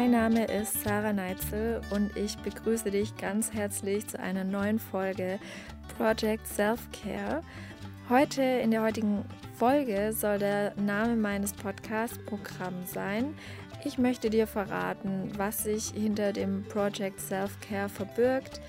Mein 0.00 0.12
Name 0.12 0.44
ist 0.44 0.84
Sarah 0.84 1.12
Neitzel 1.12 1.80
und 1.90 2.16
ich 2.16 2.38
begrüße 2.38 2.92
dich 2.92 3.16
ganz 3.16 3.52
herzlich 3.52 4.06
zu 4.06 4.20
einer 4.20 4.44
neuen 4.44 4.78
Folge 4.78 5.40
Project 5.96 6.46
Self-Care. 6.46 7.42
Heute 8.08 8.40
in 8.40 8.70
der 8.70 8.82
heutigen 8.82 9.24
Folge 9.56 10.12
soll 10.12 10.38
der 10.38 10.72
Name 10.76 11.16
meines 11.16 11.52
Podcast-Programms 11.52 12.92
sein. 12.92 13.34
Ich 13.84 13.98
möchte 13.98 14.30
dir 14.30 14.46
verraten, 14.46 15.32
was 15.36 15.64
sich 15.64 15.88
hinter 15.88 16.32
dem 16.32 16.62
Project 16.68 17.20
Self-Care 17.20 17.88
verbirgt 17.88 18.60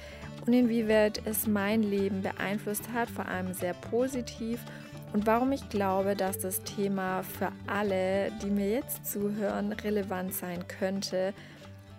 und 0.48 0.54
inwieweit 0.54 1.22
es 1.26 1.46
mein 1.46 1.84
Leben 1.84 2.24
beeinflusst 2.24 2.92
hat, 2.92 3.08
vor 3.08 3.28
allem 3.28 3.54
sehr 3.54 3.76
positiv 3.76 4.62
warum 5.14 5.52
ich 5.52 5.70
glaube, 5.70 6.16
dass 6.16 6.40
das 6.40 6.64
Thema 6.64 7.24
für 7.24 7.52
alle, 7.68 8.32
die 8.44 8.50
mir 8.50 8.70
jetzt 8.70 9.06
zuhören, 9.06 9.72
relevant 9.74 10.34
sein 10.34 10.68
könnte, 10.68 11.34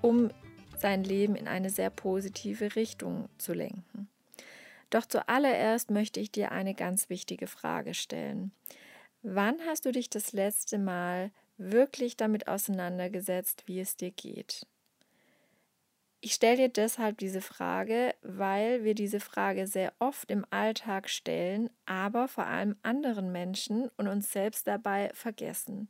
um 0.01 0.31
sein 0.79 1.05
Leben 1.05 1.37
in 1.37 1.49
eine 1.49 1.71
sehr 1.71 1.91
positive 1.91 2.77
Richtung 2.77 3.29
zu 3.39 3.53
lenken. 3.53 4.09
Doch 4.91 5.07
zuallererst 5.07 5.91
möchte 5.91 6.21
ich 6.21 6.33
dir 6.33 6.53
eine 6.53 6.75
ganz 6.75 7.11
wichtige 7.11 7.47
Frage 7.47 7.95
stellen. 7.95 8.53
Wann 9.23 9.57
hast 9.67 9.87
du 9.87 9.93
dich 9.93 10.11
das 10.11 10.33
letzte 10.33 10.79
Mal 10.79 11.31
wirklich 11.59 12.17
damit 12.17 12.49
auseinandergesetzt, 12.49 13.65
wie 13.67 13.81
es 13.81 13.97
dir 13.97 14.11
geht? 14.11 14.67
Ich 16.23 16.35
stelle 16.35 16.57
dir 16.57 16.69
deshalb 16.69 17.17
diese 17.17 17.41
Frage, 17.41 18.15
weil 18.21 18.85
wir 18.85 18.95
diese 18.95 19.21
Frage 19.21 19.67
sehr 19.67 19.95
oft 20.01 20.31
im 20.31 20.45
Alltag 20.51 21.09
stellen, 21.09 21.71
aber 21.87 22.29
vor 22.29 22.45
allem 22.45 22.77
anderen 22.83 23.33
Menschen 23.33 23.89
und 23.97 24.07
uns 24.07 24.31
selbst 24.31 24.67
dabei 24.67 25.11
vergessen. 25.15 25.89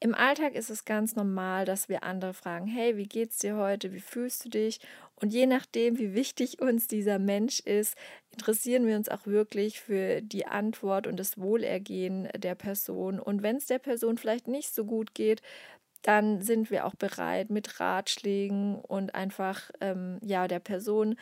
Im 0.00 0.14
Alltag 0.14 0.54
ist 0.54 0.70
es 0.70 0.84
ganz 0.84 1.14
normal, 1.14 1.66
dass 1.66 1.88
wir 1.88 2.02
andere 2.02 2.34
fragen, 2.34 2.66
hey, 2.66 2.96
wie 2.96 3.06
geht's 3.06 3.38
dir 3.38 3.56
heute? 3.56 3.92
Wie 3.92 4.00
fühlst 4.00 4.44
du 4.44 4.48
dich? 4.48 4.80
Und 5.14 5.32
je 5.32 5.46
nachdem, 5.46 5.98
wie 5.98 6.14
wichtig 6.14 6.58
uns 6.62 6.88
dieser 6.88 7.18
Mensch 7.18 7.60
ist, 7.60 7.94
interessieren 8.32 8.86
wir 8.86 8.96
uns 8.96 9.10
auch 9.10 9.26
wirklich 9.26 9.80
für 9.80 10.22
die 10.22 10.46
Antwort 10.46 11.06
und 11.06 11.20
das 11.20 11.38
Wohlergehen 11.38 12.28
der 12.36 12.54
Person. 12.54 13.20
Und 13.20 13.42
wenn 13.42 13.56
es 13.56 13.66
der 13.66 13.78
Person 13.78 14.16
vielleicht 14.16 14.48
nicht 14.48 14.74
so 14.74 14.86
gut 14.86 15.14
geht, 15.14 15.42
dann 16.02 16.42
sind 16.42 16.70
wir 16.70 16.86
auch 16.86 16.94
bereit, 16.94 17.50
mit 17.50 17.80
Ratschlägen 17.80 18.76
und 18.76 19.14
einfach 19.14 19.70
ähm, 19.80 20.18
ja 20.22 20.48
der 20.48 20.60
Person 20.60 21.16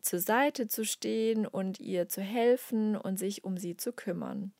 zur 0.00 0.18
Seite 0.18 0.68
zu 0.68 0.84
stehen 0.84 1.46
und 1.46 1.80
ihr 1.80 2.08
zu 2.08 2.20
helfen 2.20 2.96
und 2.96 3.18
sich 3.18 3.44
um 3.44 3.56
sie 3.56 3.76
zu 3.76 3.92
kümmern. 3.92 4.52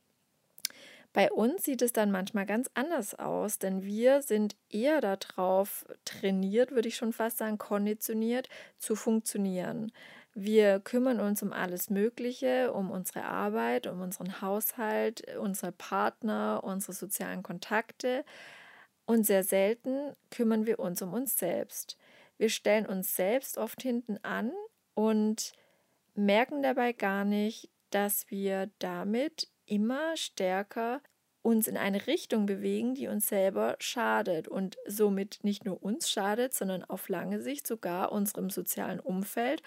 Bei 1.13 1.31
uns 1.31 1.63
sieht 1.63 1.81
es 1.81 1.93
dann 1.93 2.11
manchmal 2.11 2.45
ganz 2.45 2.69
anders 2.75 3.15
aus, 3.15 3.61
denn 3.61 3.85
wir 3.85 4.21
sind 4.21 4.57
eher 4.69 5.01
darauf 5.01 5.87
trainiert, 6.05 6.73
würde 6.73 6.89
ich 6.89 6.97
schon 6.97 7.13
fast 7.13 7.39
sagen, 7.39 7.57
konditioniert 7.57 8.49
zu 8.79 8.97
funktionieren. 8.97 9.93
Wir 10.35 10.81
kümmern 10.81 11.21
uns 11.21 11.41
um 11.45 11.53
alles 11.53 11.89
Mögliche, 11.89 12.73
um 12.73 12.91
unsere 12.91 13.25
Arbeit, 13.27 13.87
um 13.87 14.01
unseren 14.01 14.41
Haushalt, 14.41 15.23
unsere 15.39 15.71
Partner, 15.71 16.63
unsere 16.65 16.93
sozialen 16.93 17.45
Kontakte. 17.45 18.25
Und 19.07 19.25
sehr 19.25 19.45
selten 19.45 20.15
kümmern 20.31 20.67
wir 20.67 20.79
uns 20.79 21.03
um 21.03 21.13
uns 21.13 21.39
selbst. 21.39 21.99
Wir 22.39 22.49
stellen 22.49 22.87
uns 22.87 23.15
selbst 23.15 23.59
oft 23.59 23.83
hinten 23.83 24.19
an 24.23 24.53
und 24.95 25.53
merken 26.15 26.63
dabei 26.63 26.93
gar 26.93 27.25
nicht, 27.25 27.71
dass 27.91 28.31
wir 28.31 28.71
damit 28.79 29.49
immer 29.67 30.17
stärker 30.17 31.01
uns 31.43 31.69
in 31.69 31.77
eine 31.77 32.07
Richtung 32.07 32.47
bewegen, 32.47 32.95
die 32.95 33.07
uns 33.07 33.29
selber 33.29 33.77
schadet 33.79 34.49
und 34.49 34.79
somit 34.87 35.41
nicht 35.43 35.67
nur 35.67 35.83
uns 35.83 36.11
schadet, 36.11 36.55
sondern 36.55 36.83
auf 36.85 37.09
lange 37.11 37.43
Sicht 37.43 37.67
sogar 37.67 38.13
unserem 38.13 38.49
sozialen 38.49 38.99
Umfeld 38.99 39.63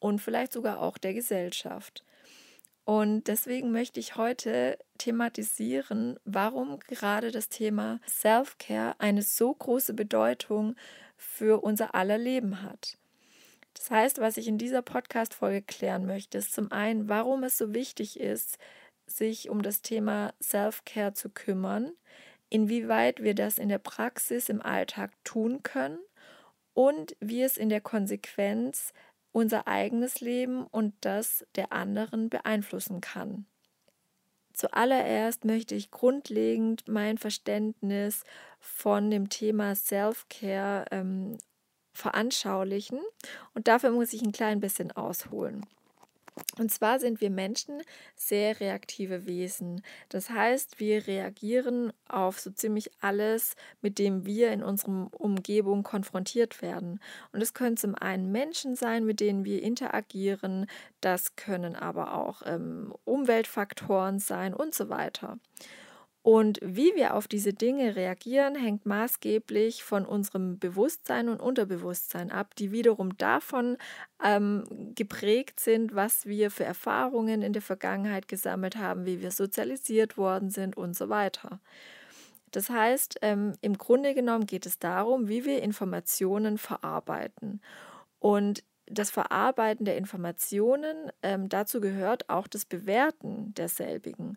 und 0.00 0.18
vielleicht 0.18 0.52
sogar 0.52 0.80
auch 0.80 0.98
der 0.98 1.14
Gesellschaft. 1.14 2.04
Und 2.84 3.28
deswegen 3.28 3.70
möchte 3.72 4.00
ich 4.00 4.16
heute 4.16 4.78
thematisieren, 4.98 6.18
warum 6.24 6.80
gerade 6.80 7.30
das 7.30 7.48
Thema 7.48 8.00
Self-Care 8.08 8.96
eine 8.98 9.22
so 9.22 9.54
große 9.54 9.94
Bedeutung 9.94 10.74
für 11.16 11.62
unser 11.62 11.94
aller 11.94 12.18
Leben 12.18 12.62
hat. 12.62 12.96
Das 13.74 13.90
heißt, 13.90 14.18
was 14.18 14.36
ich 14.36 14.48
in 14.48 14.58
dieser 14.58 14.82
Podcast-Folge 14.82 15.62
klären 15.62 16.06
möchte, 16.06 16.38
ist 16.38 16.52
zum 16.52 16.72
einen, 16.72 17.08
warum 17.08 17.44
es 17.44 17.56
so 17.56 17.72
wichtig 17.72 18.18
ist, 18.18 18.58
sich 19.06 19.48
um 19.48 19.62
das 19.62 19.82
Thema 19.82 20.34
Self-Care 20.42 21.14
zu 21.14 21.30
kümmern, 21.30 21.92
inwieweit 22.48 23.22
wir 23.22 23.34
das 23.34 23.58
in 23.58 23.68
der 23.68 23.78
Praxis 23.78 24.48
im 24.48 24.60
Alltag 24.60 25.12
tun 25.24 25.62
können 25.62 25.98
und 26.74 27.16
wie 27.20 27.42
es 27.42 27.56
in 27.56 27.68
der 27.68 27.80
Konsequenz 27.80 28.92
unser 29.32 29.66
eigenes 29.66 30.20
Leben 30.20 30.66
und 30.66 30.94
das 31.00 31.46
der 31.54 31.72
anderen 31.72 32.28
beeinflussen 32.28 33.00
kann. 33.00 33.46
Zuallererst 34.52 35.44
möchte 35.44 35.74
ich 35.74 35.90
grundlegend 35.90 36.86
mein 36.88 37.18
Verständnis 37.18 38.24
von 38.58 39.10
dem 39.10 39.28
Thema 39.28 39.74
Self-Care 39.74 40.86
ähm, 40.90 41.38
veranschaulichen 41.92 43.00
und 43.54 43.68
dafür 43.68 43.90
muss 43.90 44.12
ich 44.12 44.22
ein 44.22 44.32
klein 44.32 44.60
bisschen 44.60 44.92
ausholen. 44.92 45.66
Und 46.58 46.70
zwar 46.70 46.98
sind 46.98 47.20
wir 47.20 47.30
Menschen 47.30 47.82
sehr 48.16 48.60
reaktive 48.60 49.26
Wesen. 49.26 49.82
Das 50.08 50.30
heißt, 50.30 50.80
wir 50.80 51.06
reagieren 51.06 51.92
auf 52.08 52.40
so 52.40 52.50
ziemlich 52.50 52.90
alles, 53.00 53.54
mit 53.80 53.98
dem 53.98 54.26
wir 54.26 54.52
in 54.52 54.62
unserer 54.62 55.08
Umgebung 55.12 55.82
konfrontiert 55.82 56.60
werden. 56.60 57.00
Und 57.32 57.40
es 57.40 57.54
können 57.54 57.76
zum 57.76 57.94
einen 57.94 58.32
Menschen 58.32 58.74
sein, 58.74 59.04
mit 59.04 59.20
denen 59.20 59.44
wir 59.44 59.62
interagieren, 59.62 60.66
das 61.00 61.36
können 61.36 61.76
aber 61.76 62.14
auch 62.14 62.42
ähm, 62.44 62.92
Umweltfaktoren 63.04 64.18
sein 64.18 64.52
und 64.52 64.74
so 64.74 64.88
weiter. 64.88 65.38
Und 66.22 66.58
wie 66.62 66.94
wir 66.96 67.14
auf 67.14 67.28
diese 67.28 67.54
Dinge 67.54 67.96
reagieren, 67.96 68.54
hängt 68.54 68.84
maßgeblich 68.84 69.82
von 69.82 70.04
unserem 70.04 70.58
Bewusstsein 70.58 71.30
und 71.30 71.40
Unterbewusstsein 71.40 72.30
ab, 72.30 72.54
die 72.56 72.72
wiederum 72.72 73.16
davon 73.16 73.78
ähm, 74.22 74.92
geprägt 74.94 75.60
sind, 75.60 75.94
was 75.94 76.26
wir 76.26 76.50
für 76.50 76.64
Erfahrungen 76.64 77.40
in 77.40 77.54
der 77.54 77.62
Vergangenheit 77.62 78.28
gesammelt 78.28 78.76
haben, 78.76 79.06
wie 79.06 79.22
wir 79.22 79.30
sozialisiert 79.30 80.18
worden 80.18 80.50
sind 80.50 80.76
und 80.76 80.94
so 80.94 81.08
weiter. 81.08 81.60
Das 82.50 82.68
heißt, 82.68 83.20
ähm, 83.22 83.54
im 83.62 83.78
Grunde 83.78 84.12
genommen 84.12 84.44
geht 84.44 84.66
es 84.66 84.78
darum, 84.78 85.28
wie 85.28 85.46
wir 85.46 85.62
Informationen 85.62 86.58
verarbeiten. 86.58 87.62
Und 88.18 88.62
das 88.86 89.10
Verarbeiten 89.10 89.84
der 89.84 89.96
Informationen, 89.96 91.12
ähm, 91.22 91.48
dazu 91.48 91.80
gehört 91.80 92.28
auch 92.28 92.46
das 92.48 92.64
Bewerten 92.64 93.54
derselbigen. 93.54 94.36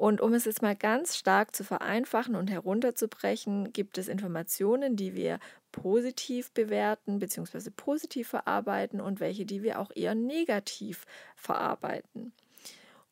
Und 0.00 0.22
um 0.22 0.32
es 0.32 0.46
jetzt 0.46 0.62
mal 0.62 0.74
ganz 0.74 1.18
stark 1.18 1.54
zu 1.54 1.62
vereinfachen 1.62 2.34
und 2.34 2.50
herunterzubrechen, 2.50 3.70
gibt 3.74 3.98
es 3.98 4.08
Informationen, 4.08 4.96
die 4.96 5.14
wir 5.14 5.38
positiv 5.72 6.52
bewerten 6.52 7.18
bzw. 7.18 7.68
positiv 7.68 8.28
verarbeiten 8.28 9.02
und 9.02 9.20
welche, 9.20 9.44
die 9.44 9.62
wir 9.62 9.78
auch 9.78 9.90
eher 9.94 10.14
negativ 10.14 11.04
verarbeiten. 11.36 12.32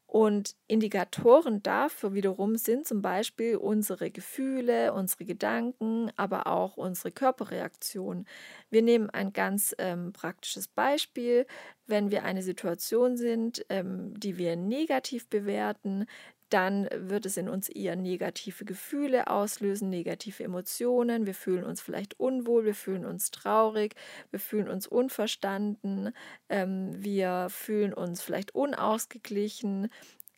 Und 0.07 0.57
Indikatoren 0.67 1.63
dafür 1.63 2.15
wiederum 2.15 2.57
sind 2.57 2.87
zum 2.87 3.03
Beispiel 3.03 3.57
unsere 3.57 4.11
Gefühle, 4.11 4.95
unsere 4.95 5.27
Gedanken, 5.27 6.11
aber 6.17 6.47
auch 6.47 6.79
unsere 6.79 7.13
Körperreaktion. 7.13 8.25
Wir 8.71 8.81
nehmen 8.81 9.11
ein 9.11 9.35
ganz 9.35 9.75
ähm, 9.77 10.15
praktisches 10.15 10.67
Beispiel. 10.67 11.47
Wenn 11.87 12.11
wir 12.11 12.25
eine 12.25 12.43
Situation 12.43 13.19
sind, 13.19 13.67
ähm, 13.69 14.19
die 14.19 14.39
wir 14.39 14.57
negativ 14.57 15.29
bewerten, 15.29 16.07
dann 16.49 16.89
wird 16.93 17.27
es 17.27 17.37
in 17.37 17.49
uns 17.49 17.69
eher 17.69 17.97
negative 17.97 18.65
Gefühle 18.65 19.29
auslösen, 19.29 19.91
negative 19.91 20.45
Emotionen. 20.45 21.27
Wir 21.27 21.35
fühlen 21.35 21.65
uns 21.65 21.81
vielleicht 21.81 22.19
unwohl, 22.19 22.65
wir 22.65 22.75
fühlen 22.75 23.05
uns 23.05 23.31
traurig, 23.31 23.95
wir 24.31 24.41
fühlen 24.41 24.69
uns 24.69 24.87
unverstanden, 24.87 26.13
ähm, 26.49 26.93
wir 26.97 27.49
fühlen 27.51 27.93
uns 27.93 28.23
vielleicht 28.23 28.55
unausgeglichen. 28.55 29.89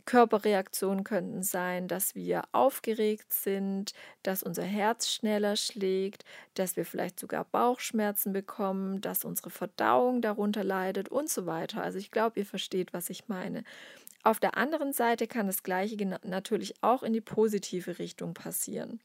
Körperreaktionen 0.06 1.04
könnten 1.04 1.42
sein, 1.42 1.86
dass 1.86 2.16
wir 2.16 2.42
aufgeregt 2.50 3.32
sind, 3.32 3.92
dass 4.24 4.42
unser 4.42 4.64
Herz 4.64 5.08
schneller 5.08 5.54
schlägt, 5.56 6.24
dass 6.54 6.76
wir 6.76 6.84
vielleicht 6.84 7.20
sogar 7.20 7.44
Bauchschmerzen 7.44 8.32
bekommen, 8.32 9.00
dass 9.00 9.24
unsere 9.24 9.50
Verdauung 9.50 10.20
darunter 10.20 10.64
leidet 10.64 11.08
und 11.10 11.28
so 11.30 11.46
weiter. 11.46 11.82
Also 11.82 11.98
ich 11.98 12.10
glaube, 12.10 12.40
ihr 12.40 12.46
versteht, 12.46 12.92
was 12.92 13.10
ich 13.10 13.28
meine. 13.28 13.62
Auf 14.22 14.40
der 14.40 14.56
anderen 14.56 14.92
Seite 14.92 15.26
kann 15.26 15.46
das 15.46 15.62
Gleiche 15.62 15.96
natürlich 16.24 16.74
auch 16.82 17.02
in 17.02 17.12
die 17.12 17.20
positive 17.20 17.98
Richtung 17.98 18.34
passieren. 18.34 19.00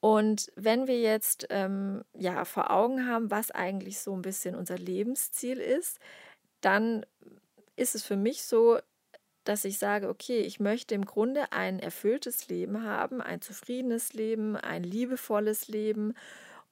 Und 0.00 0.50
wenn 0.56 0.86
wir 0.86 1.00
jetzt 1.00 1.46
ähm, 1.50 2.04
ja 2.14 2.44
vor 2.44 2.70
Augen 2.70 3.06
haben, 3.06 3.30
was 3.30 3.50
eigentlich 3.50 3.98
so 4.00 4.14
ein 4.14 4.22
bisschen 4.22 4.54
unser 4.54 4.78
Lebensziel 4.78 5.58
ist, 5.58 5.98
dann 6.62 7.04
ist 7.76 7.94
es 7.94 8.02
für 8.02 8.16
mich 8.16 8.44
so, 8.44 8.78
dass 9.44 9.64
ich 9.64 9.78
sage, 9.78 10.08
okay, 10.08 10.40
ich 10.40 10.60
möchte 10.60 10.94
im 10.94 11.04
Grunde 11.04 11.52
ein 11.52 11.78
erfülltes 11.80 12.48
Leben 12.48 12.82
haben, 12.84 13.20
ein 13.20 13.40
zufriedenes 13.40 14.12
Leben, 14.12 14.56
ein 14.56 14.82
liebevolles 14.82 15.68
Leben 15.68 16.14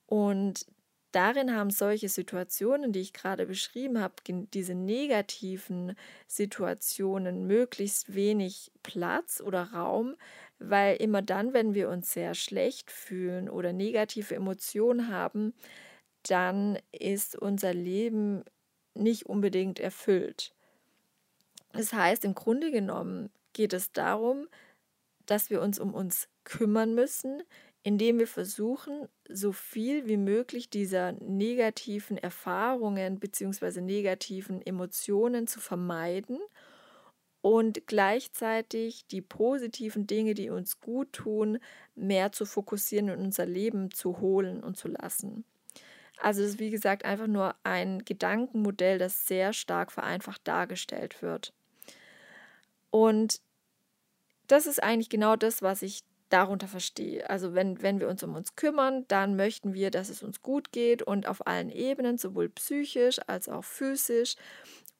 Und 0.07 0.67
darin 1.13 1.55
haben 1.55 1.71
solche 1.71 2.09
Situationen, 2.09 2.93
die 2.93 3.01
ich 3.01 3.13
gerade 3.13 3.47
beschrieben 3.47 4.01
habe, 4.01 4.15
diese 4.27 4.75
negativen 4.75 5.97
Situationen 6.27 7.47
möglichst 7.47 8.15
wenig 8.15 8.71
Platz 8.83 9.41
oder 9.41 9.73
Raum, 9.73 10.17
weil 10.59 10.97
immer 10.97 11.23
dann, 11.23 11.55
wenn 11.55 11.75
wir 11.75 11.89
uns 11.89 12.13
sehr 12.13 12.35
schlecht 12.35 12.91
fühlen 12.91 13.49
oder 13.49 13.73
negative 13.73 14.35
Emotionen 14.35 15.09
haben, 15.09 15.55
dann 16.25 16.79
ist 16.93 17.37
unser 17.37 17.73
Leben 17.73 18.45
nicht 18.95 19.27
unbedingt 19.27 19.79
erfüllt. 19.79 20.55
Das 21.73 21.93
heißt, 21.93 22.25
im 22.25 22.35
Grunde 22.35 22.71
genommen 22.71 23.31
geht 23.53 23.73
es 23.73 23.93
darum, 23.93 24.49
dass 25.27 25.51
wir 25.51 25.61
uns 25.61 25.79
um 25.79 25.95
uns 25.95 26.29
kümmern 26.45 26.95
müssen, 26.95 27.43
indem 27.83 28.19
wir 28.19 28.27
versuchen, 28.27 29.09
so 29.29 29.53
viel 29.53 30.07
wie 30.07 30.17
möglich 30.17 30.71
dieser 30.71 31.13
negativen 31.13 32.17
Erfahrungen 32.19 33.19
bzw. 33.19 33.81
negativen 33.81 34.65
Emotionen 34.65 35.47
zu 35.47 35.61
vermeiden 35.61 36.39
und 37.41 37.87
gleichzeitig 37.87 39.07
die 39.07 39.23
positiven 39.23 40.07
Dinge, 40.07 40.35
die 40.35 40.51
uns 40.51 40.81
gut 40.81 41.13
tun, 41.13 41.59
mehr 41.95 42.33
zu 42.33 42.45
fokussieren 42.45 43.11
und 43.11 43.21
unser 43.21 43.47
Leben 43.47 43.91
zu 43.91 44.21
holen 44.21 44.63
und 44.63 44.77
zu 44.77 44.89
lassen. 44.89 45.45
Also 46.21 46.43
das 46.43 46.51
ist 46.51 46.59
wie 46.59 46.71
gesagt 46.71 47.05
einfach 47.05 47.29
nur 47.29 47.55
ein 47.63 48.05
Gedankenmodell, 48.05 48.99
das 48.99 49.27
sehr 49.27 49.53
stark 49.53 49.93
vereinfacht 49.93 50.47
dargestellt 50.47 51.23
wird. 51.23 51.53
Und 52.91 53.41
das 54.49 54.67
ist 54.67 54.83
eigentlich 54.83 55.11
genau 55.11 55.37
das, 55.37 55.63
was 55.63 55.83
ich 55.83 56.03
darunter 56.29 56.69
verstehe. 56.69 57.29
Also 57.29 57.55
wenn, 57.55 57.83
wenn 57.83 58.01
wir 58.01 58.09
uns 58.09 58.23
um 58.23 58.35
uns 58.35 58.57
kümmern, 58.57 59.05
dann 59.09 59.37
möchten 59.37 59.75
wir, 59.75 59.91
dass 59.91 60.09
es 60.09 60.23
uns 60.23 60.43
gut 60.43 60.73
geht 60.73 61.03
und 61.03 61.27
auf 61.27 61.47
allen 61.47 61.71
Ebenen, 61.71 62.19
sowohl 62.19 62.49
psychisch 62.49 63.19
als 63.27 63.49
auch 63.49 63.65
physisch. 63.65 64.37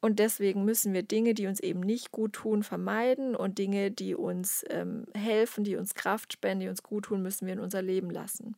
Und 0.01 0.21
deswegen 0.21 0.65
müssen 0.65 0.93
wir 0.93 1.03
Dinge, 1.03 1.35
die 1.35 1.49
uns 1.49 1.61
eben 1.61 1.81
nicht 1.81 2.13
gut 2.13 2.35
tun, 2.35 2.63
vermeiden 2.63 3.35
und 3.35 3.59
Dinge, 3.59 3.91
die 3.91 4.15
uns 4.15 4.65
ähm, 4.71 5.07
helfen, 5.13 5.65
die 5.65 5.77
uns 5.77 5.95
Kraft 5.95 6.33
spenden, 6.33 6.61
die 6.61 6.69
uns 6.69 6.83
gut 6.83 7.07
tun, 7.07 7.23
müssen 7.23 7.47
wir 7.47 7.55
in 7.55 7.61
unser 7.61 7.83
Leben 7.83 8.11
lassen. 8.11 8.55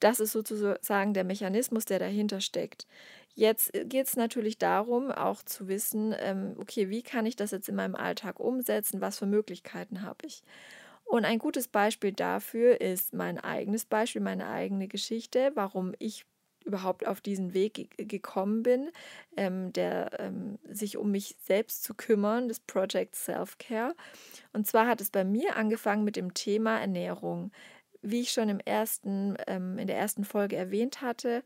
Das 0.00 0.20
ist 0.20 0.32
sozusagen 0.32 1.14
der 1.14 1.24
Mechanismus, 1.24 1.84
der 1.84 1.98
dahinter 1.98 2.40
steckt. 2.40 2.86
Jetzt 3.34 3.74
äh, 3.74 3.84
geht 3.84 4.06
es 4.06 4.16
natürlich 4.16 4.58
darum, 4.58 5.10
auch 5.10 5.42
zu 5.42 5.68
wissen, 5.68 6.14
ähm, 6.18 6.54
okay, 6.58 6.88
wie 6.88 7.02
kann 7.02 7.26
ich 7.26 7.36
das 7.36 7.50
jetzt 7.50 7.68
in 7.68 7.76
meinem 7.76 7.94
Alltag 7.94 8.40
umsetzen? 8.40 9.02
Was 9.02 9.18
für 9.18 9.26
Möglichkeiten 9.26 10.02
habe 10.02 10.26
ich? 10.26 10.42
Und 11.06 11.24
ein 11.24 11.38
gutes 11.38 11.68
Beispiel 11.68 12.12
dafür 12.12 12.80
ist 12.80 13.14
mein 13.14 13.38
eigenes 13.38 13.86
Beispiel, 13.86 14.20
meine 14.20 14.48
eigene 14.48 14.88
Geschichte, 14.88 15.52
warum 15.54 15.94
ich 15.98 16.26
überhaupt 16.64 17.06
auf 17.06 17.20
diesen 17.20 17.54
Weg 17.54 17.94
gekommen 17.96 18.64
bin, 18.64 18.90
ähm, 19.36 19.72
der 19.72 20.10
ähm, 20.18 20.58
sich 20.68 20.96
um 20.96 21.12
mich 21.12 21.36
selbst 21.40 21.84
zu 21.84 21.94
kümmern, 21.94 22.48
das 22.48 22.58
Project 22.58 23.14
Self-Care. 23.14 23.94
Und 24.52 24.66
zwar 24.66 24.88
hat 24.88 25.00
es 25.00 25.10
bei 25.10 25.24
mir 25.24 25.56
angefangen 25.56 26.02
mit 26.04 26.16
dem 26.16 26.34
Thema 26.34 26.80
Ernährung. 26.80 27.52
Wie 28.02 28.20
ich 28.20 28.32
schon 28.32 28.48
im 28.48 28.60
ersten, 28.60 29.36
ähm, 29.46 29.78
in 29.78 29.86
der 29.86 29.96
ersten 29.96 30.24
Folge 30.24 30.56
erwähnt 30.56 31.00
hatte, 31.02 31.44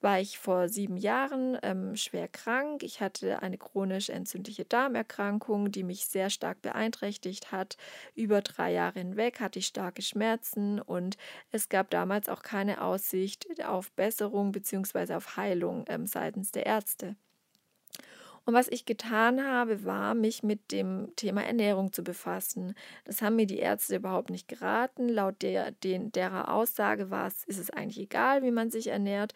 war 0.00 0.20
ich 0.20 0.38
vor 0.38 0.68
sieben 0.68 0.96
Jahren 0.96 1.58
ähm, 1.62 1.96
schwer 1.96 2.28
krank. 2.28 2.82
Ich 2.82 3.00
hatte 3.00 3.42
eine 3.42 3.58
chronisch 3.58 4.10
entzündliche 4.10 4.64
Darmerkrankung, 4.64 5.70
die 5.70 5.84
mich 5.84 6.06
sehr 6.06 6.30
stark 6.30 6.62
beeinträchtigt 6.62 7.52
hat. 7.52 7.76
Über 8.14 8.42
drei 8.42 8.72
Jahre 8.72 8.98
hinweg 8.98 9.40
hatte 9.40 9.58
ich 9.58 9.66
starke 9.66 10.02
Schmerzen 10.02 10.80
und 10.80 11.16
es 11.50 11.68
gab 11.68 11.90
damals 11.90 12.28
auch 12.28 12.42
keine 12.42 12.82
Aussicht 12.82 13.46
auf 13.64 13.90
Besserung 13.92 14.52
bzw. 14.52 15.14
auf 15.14 15.36
Heilung 15.36 15.84
ähm, 15.88 16.06
seitens 16.06 16.52
der 16.52 16.66
Ärzte. 16.66 17.16
Und 18.46 18.54
was 18.54 18.68
ich 18.68 18.84
getan 18.86 19.44
habe, 19.44 19.84
war, 19.84 20.14
mich 20.14 20.44
mit 20.44 20.70
dem 20.70 21.12
Thema 21.16 21.42
Ernährung 21.44 21.92
zu 21.92 22.04
befassen. 22.04 22.74
Das 23.04 23.20
haben 23.20 23.34
mir 23.34 23.46
die 23.46 23.58
Ärzte 23.58 23.96
überhaupt 23.96 24.30
nicht 24.30 24.46
geraten. 24.46 25.08
Laut 25.08 25.42
der, 25.42 25.72
den, 25.72 26.12
derer 26.12 26.52
Aussage 26.54 27.10
war 27.10 27.26
es, 27.26 27.42
ist 27.42 27.58
es 27.58 27.70
eigentlich 27.70 27.98
egal, 27.98 28.44
wie 28.44 28.52
man 28.52 28.70
sich 28.70 28.86
ernährt. 28.86 29.34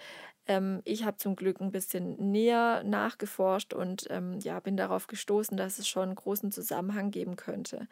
Ähm, 0.50 0.82
ich 0.85 1.05
habe 1.05 1.17
zum 1.17 1.37
Glück 1.37 1.61
ein 1.61 1.70
bisschen 1.70 2.32
näher 2.32 2.82
nachgeforscht 2.82 3.73
und 3.73 4.08
ähm, 4.11 4.41
ja, 4.41 4.58
bin 4.58 4.76
darauf 4.76 5.06
gestoßen, 5.06 5.56
dass 5.56 5.79
es 5.79 5.87
schon 5.87 6.08
einen 6.08 6.17
großen 6.17 6.50
Zusammenhang 6.50 7.12
geben 7.12 7.37
könnte. 7.37 7.87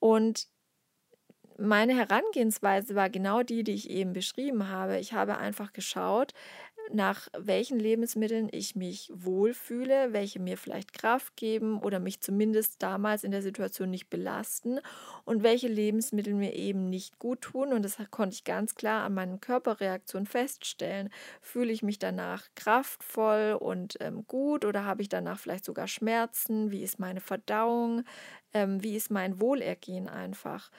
Und 0.00 0.48
meine 1.56 1.94
Herangehensweise 1.94 2.96
war 2.96 3.08
genau 3.08 3.44
die, 3.44 3.62
die 3.62 3.74
ich 3.74 3.88
eben 3.88 4.14
beschrieben 4.14 4.68
habe. 4.68 4.98
Ich 4.98 5.12
habe 5.12 5.38
einfach 5.38 5.72
geschaut, 5.72 6.32
nach 6.92 7.28
welchen 7.38 7.78
Lebensmitteln 7.78 8.48
ich 8.52 8.76
mich 8.76 9.10
wohlfühle, 9.14 10.12
welche 10.12 10.40
mir 10.40 10.56
vielleicht 10.58 10.92
Kraft 10.92 11.36
geben 11.36 11.80
oder 11.80 12.00
mich 12.00 12.20
zumindest 12.20 12.82
damals 12.82 13.24
in 13.24 13.30
der 13.30 13.42
Situation 13.42 13.90
nicht 13.90 14.10
belasten 14.10 14.80
und 15.24 15.42
welche 15.42 15.68
Lebensmittel 15.68 16.34
mir 16.34 16.54
eben 16.54 16.88
nicht 16.88 17.18
gut 17.18 17.42
tun. 17.42 17.72
Und 17.72 17.84
das 17.84 17.98
konnte 18.10 18.34
ich 18.34 18.44
ganz 18.44 18.74
klar 18.74 19.04
an 19.04 19.14
meinen 19.14 19.40
Körperreaktionen 19.40 20.26
feststellen. 20.26 21.10
Fühle 21.40 21.72
ich 21.72 21.82
mich 21.82 21.98
danach 21.98 22.46
kraftvoll 22.54 23.56
und 23.58 23.96
ähm, 24.00 24.24
gut 24.26 24.64
oder 24.64 24.84
habe 24.84 25.02
ich 25.02 25.08
danach 25.08 25.38
vielleicht 25.38 25.64
sogar 25.64 25.88
Schmerzen? 25.88 26.70
Wie 26.70 26.82
ist 26.82 26.98
meine 26.98 27.20
Verdauung? 27.20 28.04
Ähm, 28.52 28.82
wie 28.82 28.96
ist 28.96 29.10
mein 29.10 29.40
Wohlergehen 29.40 30.08
einfach? 30.08 30.70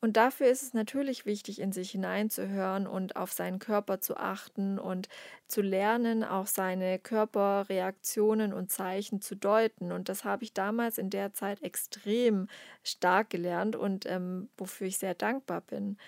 Und 0.00 0.16
dafür 0.16 0.46
ist 0.48 0.62
es 0.62 0.74
natürlich 0.74 1.26
wichtig, 1.26 1.60
in 1.60 1.72
sich 1.72 1.90
hineinzuhören 1.90 2.86
und 2.86 3.16
auf 3.16 3.32
seinen 3.32 3.58
Körper 3.58 4.00
zu 4.00 4.16
achten 4.16 4.78
und 4.78 5.08
zu 5.48 5.60
lernen, 5.60 6.24
auch 6.24 6.46
seine 6.46 6.98
Körperreaktionen 6.98 8.52
und 8.52 8.70
Zeichen 8.70 9.20
zu 9.20 9.34
deuten. 9.34 9.92
Und 9.92 10.08
das 10.08 10.24
habe 10.24 10.44
ich 10.44 10.54
damals 10.54 10.98
in 10.98 11.10
der 11.10 11.34
Zeit 11.34 11.62
extrem 11.62 12.48
stark 12.82 13.30
gelernt 13.30 13.76
und 13.76 14.06
ähm, 14.06 14.48
wofür 14.56 14.86
ich 14.86 14.98
sehr 14.98 15.14
dankbar 15.14 15.60
bin. 15.62 15.98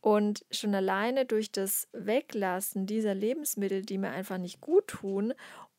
Und 0.00 0.44
schon 0.50 0.74
alleine 0.74 1.24
durch 1.24 1.50
das 1.50 1.88
Weglassen 1.92 2.84
dieser 2.86 3.14
Lebensmittel, 3.14 3.80
die 3.82 3.96
mir 3.96 4.10
einfach 4.10 4.36
nicht 4.36 4.60
gut 4.60 4.86
tun 4.88 5.32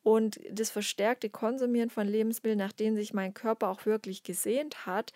und 0.06 0.38
das 0.48 0.70
verstärkte 0.70 1.30
Konsumieren 1.30 1.90
von 1.90 2.06
Lebensmitteln, 2.06 2.60
nach 2.60 2.70
denen 2.70 2.94
sich 2.94 3.12
mein 3.12 3.34
Körper 3.34 3.66
auch 3.66 3.86
wirklich 3.86 4.22
gesehnt 4.22 4.86
hat, 4.86 5.12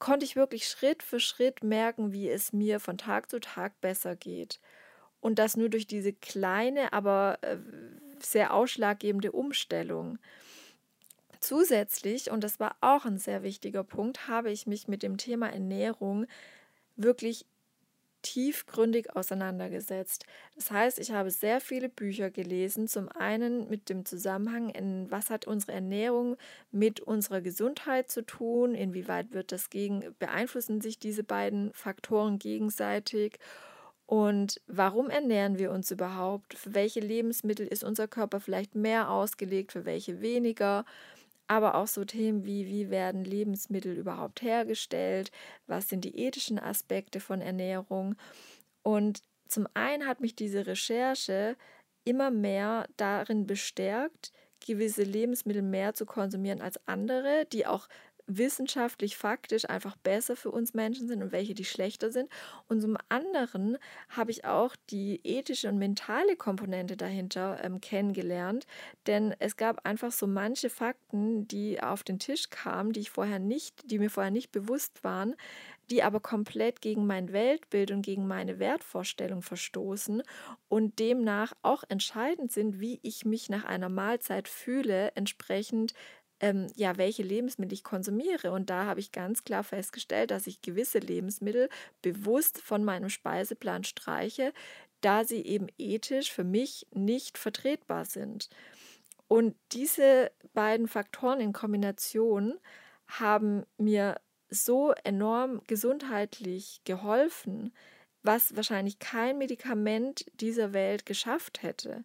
konnte 0.00 0.26
ich 0.26 0.34
wirklich 0.34 0.66
Schritt 0.66 1.04
für 1.04 1.20
Schritt 1.20 1.62
merken, 1.62 2.12
wie 2.12 2.28
es 2.28 2.52
mir 2.52 2.80
von 2.80 2.98
Tag 2.98 3.30
zu 3.30 3.38
Tag 3.38 3.80
besser 3.80 4.16
geht. 4.16 4.58
Und 5.20 5.38
das 5.38 5.56
nur 5.56 5.68
durch 5.68 5.86
diese 5.86 6.12
kleine, 6.12 6.92
aber 6.92 7.38
äh, 7.42 7.58
sehr 8.18 8.52
ausschlaggebende 8.52 9.30
Umstellung. 9.30 10.18
Zusätzlich, 11.38 12.32
und 12.32 12.42
das 12.42 12.58
war 12.58 12.74
auch 12.80 13.04
ein 13.04 13.18
sehr 13.18 13.44
wichtiger 13.44 13.84
Punkt, 13.84 14.26
habe 14.26 14.50
ich 14.50 14.66
mich 14.66 14.88
mit 14.88 15.04
dem 15.04 15.18
Thema 15.18 15.52
Ernährung 15.52 16.26
wirklich 16.96 17.46
tiefgründig 18.22 19.14
auseinandergesetzt. 19.16 20.24
Das 20.54 20.70
heißt, 20.70 20.98
ich 20.98 21.12
habe 21.12 21.30
sehr 21.30 21.60
viele 21.60 21.88
Bücher 21.88 22.30
gelesen, 22.30 22.88
zum 22.88 23.08
einen 23.08 23.68
mit 23.68 23.88
dem 23.88 24.04
Zusammenhang, 24.04 24.70
in 24.70 25.10
was 25.10 25.30
hat 25.30 25.46
unsere 25.46 25.72
Ernährung 25.72 26.36
mit 26.70 27.00
unserer 27.00 27.40
Gesundheit 27.40 28.10
zu 28.10 28.24
tun, 28.24 28.74
inwieweit 28.74 29.32
wird 29.32 29.52
das 29.52 29.70
gegen, 29.70 30.14
beeinflussen 30.18 30.80
sich 30.80 30.98
diese 30.98 31.24
beiden 31.24 31.72
Faktoren 31.72 32.38
gegenseitig 32.38 33.38
und 34.06 34.60
warum 34.68 35.10
ernähren 35.10 35.58
wir 35.58 35.72
uns 35.72 35.90
überhaupt? 35.90 36.54
Für 36.54 36.74
welche 36.74 37.00
Lebensmittel 37.00 37.66
ist 37.66 37.82
unser 37.82 38.06
Körper 38.06 38.40
vielleicht 38.40 38.74
mehr 38.76 39.10
ausgelegt, 39.10 39.72
für 39.72 39.84
welche 39.84 40.20
weniger? 40.20 40.84
Aber 41.48 41.74
auch 41.76 41.86
so 41.86 42.04
Themen 42.04 42.44
wie, 42.44 42.66
wie 42.66 42.90
werden 42.90 43.24
Lebensmittel 43.24 43.96
überhaupt 43.96 44.42
hergestellt, 44.42 45.30
was 45.66 45.88
sind 45.88 46.04
die 46.04 46.18
ethischen 46.18 46.58
Aspekte 46.58 47.20
von 47.20 47.40
Ernährung. 47.40 48.16
Und 48.82 49.22
zum 49.48 49.66
einen 49.74 50.06
hat 50.06 50.20
mich 50.20 50.34
diese 50.34 50.66
Recherche 50.66 51.56
immer 52.04 52.30
mehr 52.30 52.88
darin 52.96 53.46
bestärkt, 53.46 54.32
gewisse 54.64 55.02
Lebensmittel 55.02 55.62
mehr 55.62 55.94
zu 55.94 56.06
konsumieren 56.06 56.60
als 56.60 56.80
andere, 56.86 57.46
die 57.52 57.66
auch 57.66 57.88
wissenschaftlich, 58.26 59.16
faktisch 59.16 59.68
einfach 59.68 59.96
besser 59.96 60.36
für 60.36 60.50
uns 60.50 60.74
Menschen 60.74 61.08
sind 61.08 61.22
und 61.22 61.32
welche 61.32 61.54
die 61.54 61.64
schlechter 61.64 62.10
sind. 62.10 62.30
Und 62.68 62.80
zum 62.80 62.96
anderen 63.08 63.78
habe 64.08 64.30
ich 64.30 64.44
auch 64.44 64.76
die 64.90 65.20
ethische 65.24 65.68
und 65.68 65.78
mentale 65.78 66.36
Komponente 66.36 66.96
dahinter 66.96 67.58
ähm, 67.62 67.80
kennengelernt, 67.80 68.66
denn 69.06 69.34
es 69.38 69.56
gab 69.56 69.86
einfach 69.86 70.12
so 70.12 70.26
manche 70.26 70.70
Fakten, 70.70 71.46
die 71.48 71.82
auf 71.82 72.02
den 72.02 72.18
Tisch 72.18 72.50
kamen, 72.50 72.92
die 72.92 73.00
ich 73.00 73.10
vorher 73.10 73.38
nicht, 73.38 73.90
die 73.90 73.98
mir 73.98 74.10
vorher 74.10 74.32
nicht 74.32 74.52
bewusst 74.52 75.04
waren, 75.04 75.34
die 75.90 76.02
aber 76.02 76.20
komplett 76.20 76.80
gegen 76.80 77.06
mein 77.06 77.32
Weltbild 77.32 77.90
und 77.90 78.02
gegen 78.02 78.26
meine 78.26 78.58
Wertvorstellung 78.58 79.42
verstoßen 79.42 80.22
und 80.68 80.98
demnach 80.98 81.52
auch 81.62 81.84
entscheidend 81.88 82.50
sind, 82.52 82.80
wie 82.80 82.98
ich 83.02 83.24
mich 83.24 83.48
nach 83.48 83.64
einer 83.64 83.88
Mahlzeit 83.88 84.48
fühle, 84.48 85.12
entsprechend 85.14 85.94
ähm, 86.40 86.66
ja, 86.76 86.98
welche 86.98 87.22
Lebensmittel 87.22 87.72
ich 87.72 87.84
konsumiere. 87.84 88.52
Und 88.52 88.70
da 88.70 88.84
habe 88.84 89.00
ich 89.00 89.12
ganz 89.12 89.44
klar 89.44 89.64
festgestellt, 89.64 90.30
dass 90.30 90.46
ich 90.46 90.62
gewisse 90.62 90.98
Lebensmittel 90.98 91.68
bewusst 92.02 92.60
von 92.60 92.84
meinem 92.84 93.08
Speiseplan 93.08 93.84
streiche, 93.84 94.52
da 95.00 95.24
sie 95.24 95.42
eben 95.42 95.68
ethisch 95.78 96.32
für 96.32 96.44
mich 96.44 96.86
nicht 96.92 97.38
vertretbar 97.38 98.04
sind. 98.04 98.48
Und 99.28 99.56
diese 99.72 100.30
beiden 100.52 100.88
Faktoren 100.88 101.40
in 101.40 101.52
Kombination 101.52 102.58
haben 103.06 103.64
mir 103.78 104.20
so 104.48 104.92
enorm 105.04 105.60
gesundheitlich 105.66 106.80
geholfen, 106.84 107.72
was 108.22 108.56
wahrscheinlich 108.56 108.98
kein 108.98 109.38
Medikament 109.38 110.26
dieser 110.40 110.72
Welt 110.72 111.06
geschafft 111.06 111.62
hätte. 111.62 112.04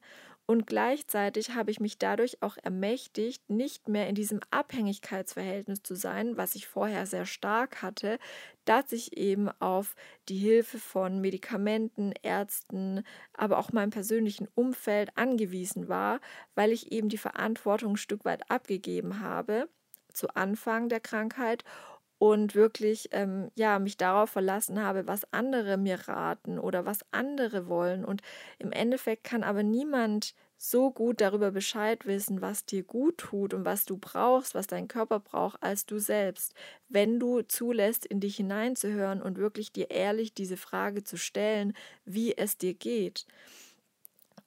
Und 0.51 0.67
gleichzeitig 0.67 1.51
habe 1.55 1.71
ich 1.71 1.79
mich 1.79 1.97
dadurch 1.97 2.43
auch 2.43 2.57
ermächtigt, 2.61 3.49
nicht 3.49 3.87
mehr 3.87 4.09
in 4.09 4.15
diesem 4.15 4.41
Abhängigkeitsverhältnis 4.51 5.81
zu 5.81 5.95
sein, 5.95 6.35
was 6.35 6.55
ich 6.55 6.67
vorher 6.67 7.05
sehr 7.05 7.25
stark 7.25 7.81
hatte, 7.81 8.19
dass 8.65 8.91
ich 8.91 9.15
eben 9.15 9.47
auf 9.61 9.95
die 10.27 10.35
Hilfe 10.35 10.77
von 10.77 11.21
Medikamenten, 11.21 12.11
Ärzten, 12.21 13.05
aber 13.31 13.59
auch 13.59 13.71
meinem 13.71 13.91
persönlichen 13.91 14.49
Umfeld 14.53 15.17
angewiesen 15.17 15.87
war, 15.87 16.19
weil 16.53 16.73
ich 16.73 16.91
eben 16.91 17.07
die 17.07 17.17
Verantwortung 17.17 17.93
ein 17.93 17.95
Stück 17.95 18.25
weit 18.25 18.51
abgegeben 18.51 19.21
habe 19.21 19.69
zu 20.11 20.35
Anfang 20.35 20.89
der 20.89 20.99
Krankheit 20.99 21.63
und 22.21 22.53
wirklich 22.53 23.09
ähm, 23.13 23.49
ja 23.55 23.79
mich 23.79 23.97
darauf 23.97 24.29
verlassen 24.29 24.79
habe, 24.79 25.07
was 25.07 25.25
andere 25.33 25.75
mir 25.77 26.07
raten 26.07 26.59
oder 26.59 26.85
was 26.85 26.99
andere 27.09 27.67
wollen 27.67 28.05
und 28.05 28.21
im 28.59 28.71
Endeffekt 28.71 29.23
kann 29.23 29.41
aber 29.41 29.63
niemand 29.63 30.35
so 30.55 30.91
gut 30.91 31.19
darüber 31.19 31.49
Bescheid 31.49 32.05
wissen, 32.05 32.39
was 32.39 32.63
dir 32.63 32.83
gut 32.83 33.17
tut 33.17 33.55
und 33.55 33.65
was 33.65 33.85
du 33.85 33.97
brauchst, 33.97 34.53
was 34.53 34.67
dein 34.67 34.87
Körper 34.87 35.19
braucht, 35.19 35.63
als 35.63 35.87
du 35.87 35.97
selbst, 35.97 36.53
wenn 36.89 37.19
du 37.19 37.41
zulässt, 37.41 38.05
in 38.05 38.19
dich 38.19 38.35
hineinzuhören 38.35 39.23
und 39.23 39.39
wirklich 39.39 39.71
dir 39.71 39.89
ehrlich 39.89 40.35
diese 40.35 40.57
Frage 40.57 41.03
zu 41.03 41.17
stellen, 41.17 41.73
wie 42.05 42.37
es 42.37 42.55
dir 42.55 42.75
geht. 42.75 43.25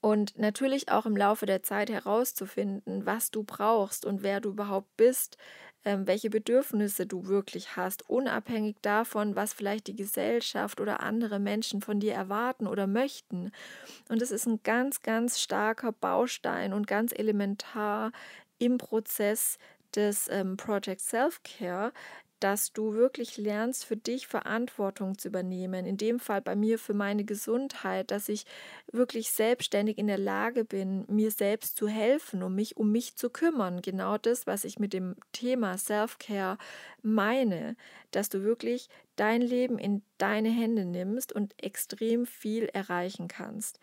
Und 0.00 0.38
natürlich 0.38 0.90
auch 0.90 1.06
im 1.06 1.16
Laufe 1.16 1.46
der 1.46 1.64
Zeit 1.64 1.90
herauszufinden, 1.90 3.04
was 3.04 3.32
du 3.32 3.42
brauchst 3.42 4.04
und 4.04 4.22
wer 4.22 4.40
du 4.40 4.50
überhaupt 4.50 4.96
bist, 4.96 5.38
welche 5.84 6.30
Bedürfnisse 6.30 7.06
du 7.06 7.26
wirklich 7.26 7.76
hast, 7.76 8.08
unabhängig 8.08 8.76
davon, 8.82 9.36
was 9.36 9.52
vielleicht 9.52 9.86
die 9.86 9.96
Gesellschaft 9.96 10.80
oder 10.80 11.00
andere 11.00 11.38
Menschen 11.38 11.80
von 11.80 12.00
dir 12.00 12.14
erwarten 12.14 12.66
oder 12.66 12.86
möchten. 12.86 13.52
Und 14.08 14.22
es 14.22 14.30
ist 14.30 14.46
ein 14.46 14.60
ganz, 14.62 15.02
ganz 15.02 15.40
starker 15.40 15.92
Baustein 15.92 16.72
und 16.72 16.86
ganz 16.86 17.12
elementar 17.12 18.12
im 18.58 18.78
Prozess 18.78 19.58
des 19.94 20.28
ähm, 20.28 20.56
Project 20.56 21.00
Self-Care, 21.00 21.92
dass 22.40 22.72
du 22.72 22.94
wirklich 22.94 23.36
lernst, 23.38 23.84
für 23.84 23.96
dich 23.96 24.26
Verantwortung 24.26 25.18
zu 25.18 25.28
übernehmen. 25.28 25.86
In 25.86 25.96
dem 25.96 26.18
Fall 26.20 26.42
bei 26.42 26.56
mir 26.56 26.78
für 26.78 26.94
meine 26.94 27.24
Gesundheit, 27.24 28.10
dass 28.10 28.28
ich 28.28 28.44
wirklich 28.92 29.30
selbstständig 29.30 29.98
in 29.98 30.06
der 30.06 30.18
Lage 30.18 30.64
bin, 30.64 31.04
mir 31.08 31.30
selbst 31.30 31.76
zu 31.76 31.88
helfen, 31.88 32.42
um 32.42 32.54
mich 32.54 32.76
um 32.76 32.92
mich 32.92 33.16
zu 33.16 33.30
kümmern. 33.30 33.82
Genau 33.82 34.18
das, 34.18 34.46
was 34.46 34.64
ich 34.64 34.78
mit 34.78 34.92
dem 34.92 35.16
Thema 35.32 35.78
Self-Care 35.78 36.58
meine, 37.02 37.76
dass 38.10 38.28
du 38.28 38.42
wirklich 38.42 38.88
dein 39.16 39.40
Leben 39.40 39.78
in 39.78 40.02
deine 40.18 40.50
Hände 40.50 40.84
nimmst 40.84 41.32
und 41.32 41.54
extrem 41.62 42.26
viel 42.26 42.64
erreichen 42.66 43.28
kannst. 43.28 43.78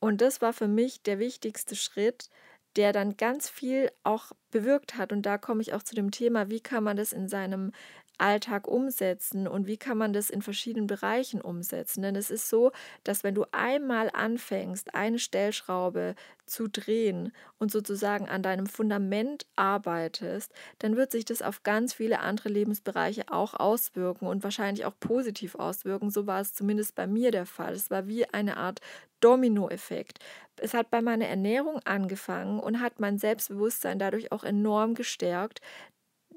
Und 0.00 0.20
das 0.20 0.42
war 0.42 0.52
für 0.52 0.68
mich 0.68 1.02
der 1.02 1.18
wichtigste 1.18 1.76
Schritt, 1.76 2.28
der 2.76 2.92
dann 2.92 3.16
ganz 3.16 3.48
viel 3.48 3.90
auch 4.02 4.32
bewirkt 4.50 4.96
hat. 4.96 5.12
Und 5.12 5.22
da 5.22 5.38
komme 5.38 5.62
ich 5.62 5.74
auch 5.74 5.82
zu 5.82 5.94
dem 5.94 6.10
Thema, 6.10 6.50
wie 6.50 6.60
kann 6.60 6.84
man 6.84 6.96
das 6.96 7.12
in 7.12 7.28
seinem 7.28 7.72
Alltag 8.18 8.68
umsetzen 8.68 9.46
und 9.48 9.66
wie 9.66 9.76
kann 9.76 9.98
man 9.98 10.12
das 10.12 10.30
in 10.30 10.42
verschiedenen 10.42 10.86
Bereichen 10.86 11.40
umsetzen. 11.40 12.02
Denn 12.02 12.16
es 12.16 12.30
ist 12.30 12.48
so, 12.48 12.72
dass 13.02 13.24
wenn 13.24 13.34
du 13.34 13.44
einmal 13.52 14.10
anfängst, 14.12 14.94
eine 14.94 15.18
Stellschraube 15.18 16.14
zu 16.46 16.68
drehen 16.68 17.32
und 17.58 17.70
sozusagen 17.70 18.28
an 18.28 18.42
deinem 18.42 18.66
Fundament 18.66 19.46
arbeitest, 19.56 20.52
dann 20.78 20.96
wird 20.96 21.10
sich 21.10 21.24
das 21.24 21.42
auf 21.42 21.62
ganz 21.62 21.94
viele 21.94 22.20
andere 22.20 22.48
Lebensbereiche 22.50 23.24
auch 23.30 23.54
auswirken 23.54 24.26
und 24.26 24.42
wahrscheinlich 24.44 24.84
auch 24.84 24.94
positiv 25.00 25.54
auswirken. 25.54 26.10
So 26.10 26.26
war 26.26 26.40
es 26.40 26.54
zumindest 26.54 26.94
bei 26.94 27.06
mir 27.06 27.30
der 27.30 27.46
Fall. 27.46 27.72
Es 27.74 27.90
war 27.90 28.06
wie 28.06 28.26
eine 28.32 28.56
Art 28.56 28.80
Dominoeffekt. 29.20 30.18
Es 30.56 30.74
hat 30.74 30.90
bei 30.90 31.00
meiner 31.02 31.26
Ernährung 31.26 31.80
angefangen 31.84 32.60
und 32.60 32.80
hat 32.80 33.00
mein 33.00 33.18
Selbstbewusstsein 33.18 33.98
dadurch 33.98 34.32
auch 34.32 34.44
enorm 34.44 34.94
gestärkt, 34.94 35.60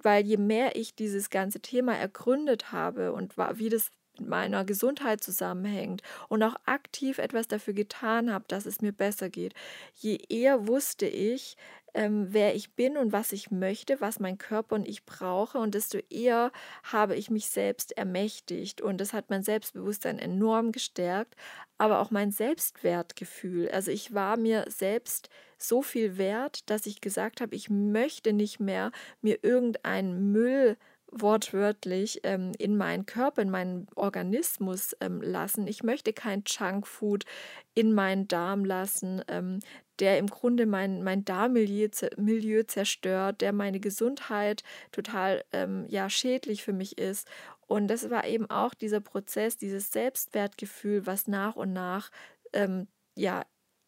weil 0.04 0.26
je 0.26 0.38
mehr 0.38 0.76
ich 0.76 0.96
dieses 0.96 1.30
ganze 1.30 1.60
Thema 1.60 1.96
ergründet 1.96 2.72
habe 2.72 3.14
und 3.14 3.38
wie 3.38 3.70
das 3.70 3.92
mit 4.20 4.30
meiner 4.30 4.66
Gesundheit 4.66 5.24
zusammenhängt 5.24 6.02
und 6.28 6.42
auch 6.44 6.56
aktiv 6.66 7.18
etwas 7.20 7.48
dafür 7.48 7.74
getan 7.74 8.32
habe, 8.34 8.46
dass 8.48 8.66
es 8.66 8.82
mir 8.82 8.92
besser 8.92 9.30
geht, 9.30 9.54
je 9.94 10.18
eher 10.30 10.68
wusste 10.68 11.06
ich, 11.08 11.56
ähm, 11.94 12.28
wer 12.32 12.56
ich 12.56 12.74
bin 12.76 12.98
und 12.98 13.12
was 13.12 13.32
ich 13.32 13.52
möchte, 13.52 14.02
was 14.02 14.20
mein 14.20 14.38
Körper 14.38 14.76
und 14.76 14.88
ich 14.88 15.06
brauche 15.06 15.58
und 15.60 15.74
desto 15.76 16.00
eher 16.10 16.52
habe 16.84 17.16
ich 17.16 17.30
mich 17.30 17.48
selbst 17.50 17.98
ermächtigt 17.98 18.82
und 18.82 19.00
das 19.02 19.14
hat 19.14 19.30
mein 19.30 19.44
Selbstbewusstsein 19.44 20.20
enorm 20.20 20.72
gestärkt, 20.72 21.36
aber 21.78 22.00
auch 22.00 22.12
mein 22.12 22.32
Selbstwertgefühl. 22.32 23.70
Also 23.72 23.92
ich 23.92 24.14
war 24.14 24.38
mir 24.38 24.66
selbst 24.70 25.30
so 25.58 25.82
viel 25.82 26.18
wert, 26.18 26.70
dass 26.70 26.86
ich 26.86 27.02
gesagt 27.02 27.42
habe, 27.42 27.56
ich 27.56 27.70
möchte 27.70 28.34
nicht 28.34 28.60
mehr 28.60 28.92
mir 29.22 29.44
irgendeinen 29.44 30.32
Müll 30.32 30.78
wortwörtlich 31.22 32.22
ähm, 32.24 32.52
in 32.58 32.78
meinen 32.78 33.06
Körper, 33.06 33.42
in 33.42 33.50
meinen 33.50 33.88
Organismus 33.96 34.96
ähm, 35.00 35.22
lassen. 35.22 35.68
Ich 35.68 35.84
möchte 35.84 36.14
kein 36.14 36.44
Junkfood 36.46 37.26
in 37.74 37.94
meinen 37.94 38.28
Darm 38.28 38.66
lassen, 38.66 39.24
ähm, 39.28 39.60
der 40.00 40.18
im 40.20 40.28
Grunde 40.28 40.66
mein, 40.66 41.04
mein 41.04 41.26
Darmmilieu 41.26 41.90
Milieu 42.18 42.64
zerstört, 42.64 43.42
der 43.42 43.54
meine 43.54 43.80
Gesundheit 43.80 44.64
total 44.92 45.44
ähm, 45.52 45.86
ja, 45.90 46.10
schädlich 46.10 46.64
für 46.64 46.74
mich 46.74 46.98
ist. 46.98 47.28
Und 47.68 47.88
das 47.88 48.10
war 48.10 48.26
eben 48.26 48.50
auch 48.50 48.74
dieser 48.74 49.02
Prozess, 49.02 49.58
dieses 49.58 49.92
Selbstwertgefühl, 49.92 51.06
was 51.06 51.28
nach 51.28 51.56
und 51.56 51.74
nach 51.74 52.12
ähm, 52.54 52.88
ja 53.16 53.44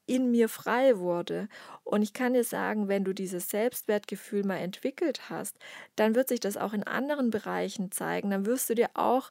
in 0.09 0.31
mir 0.31 0.49
frei 0.49 0.97
wurde. 0.97 1.47
Und 1.83 2.01
ich 2.01 2.13
kann 2.13 2.33
dir 2.33 2.43
sagen, 2.43 2.87
wenn 2.87 3.03
du 3.03 3.13
dieses 3.13 3.49
Selbstwertgefühl 3.49 4.43
mal 4.43 4.57
entwickelt 4.57 5.29
hast, 5.29 5.57
dann 5.95 6.15
wird 6.15 6.27
sich 6.27 6.39
das 6.39 6.57
auch 6.57 6.73
in 6.73 6.83
anderen 6.83 7.29
Bereichen 7.29 7.91
zeigen. 7.91 8.31
Dann 8.31 8.45
wirst 8.45 8.69
du 8.69 8.75
dir 8.75 8.89
auch 8.95 9.29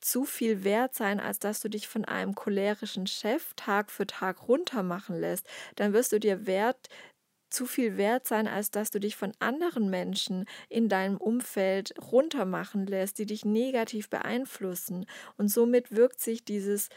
zu 0.00 0.24
viel 0.24 0.64
wert 0.64 0.94
sein, 0.94 1.20
als 1.20 1.38
dass 1.38 1.60
du 1.60 1.68
dich 1.68 1.88
von 1.88 2.04
einem 2.04 2.34
cholerischen 2.34 3.06
Chef 3.06 3.54
Tag 3.54 3.90
für 3.90 4.06
Tag 4.06 4.48
runtermachen 4.48 5.18
lässt. 5.18 5.48
Dann 5.76 5.92
wirst 5.92 6.12
du 6.12 6.20
dir 6.20 6.46
wert 6.46 6.88
zu 7.48 7.66
viel 7.66 7.96
wert 7.96 8.26
sein, 8.26 8.48
als 8.48 8.70
dass 8.70 8.90
du 8.90 8.98
dich 8.98 9.16
von 9.16 9.32
anderen 9.38 9.88
Menschen 9.88 10.46
in 10.68 10.88
deinem 10.88 11.16
Umfeld 11.16 11.94
runtermachen 12.12 12.86
lässt, 12.86 13.18
die 13.18 13.26
dich 13.26 13.44
negativ 13.44 14.10
beeinflussen. 14.10 15.06
Und 15.36 15.48
somit 15.48 15.94
wirkt 15.94 16.20
sich 16.20 16.44
dieses 16.44 16.88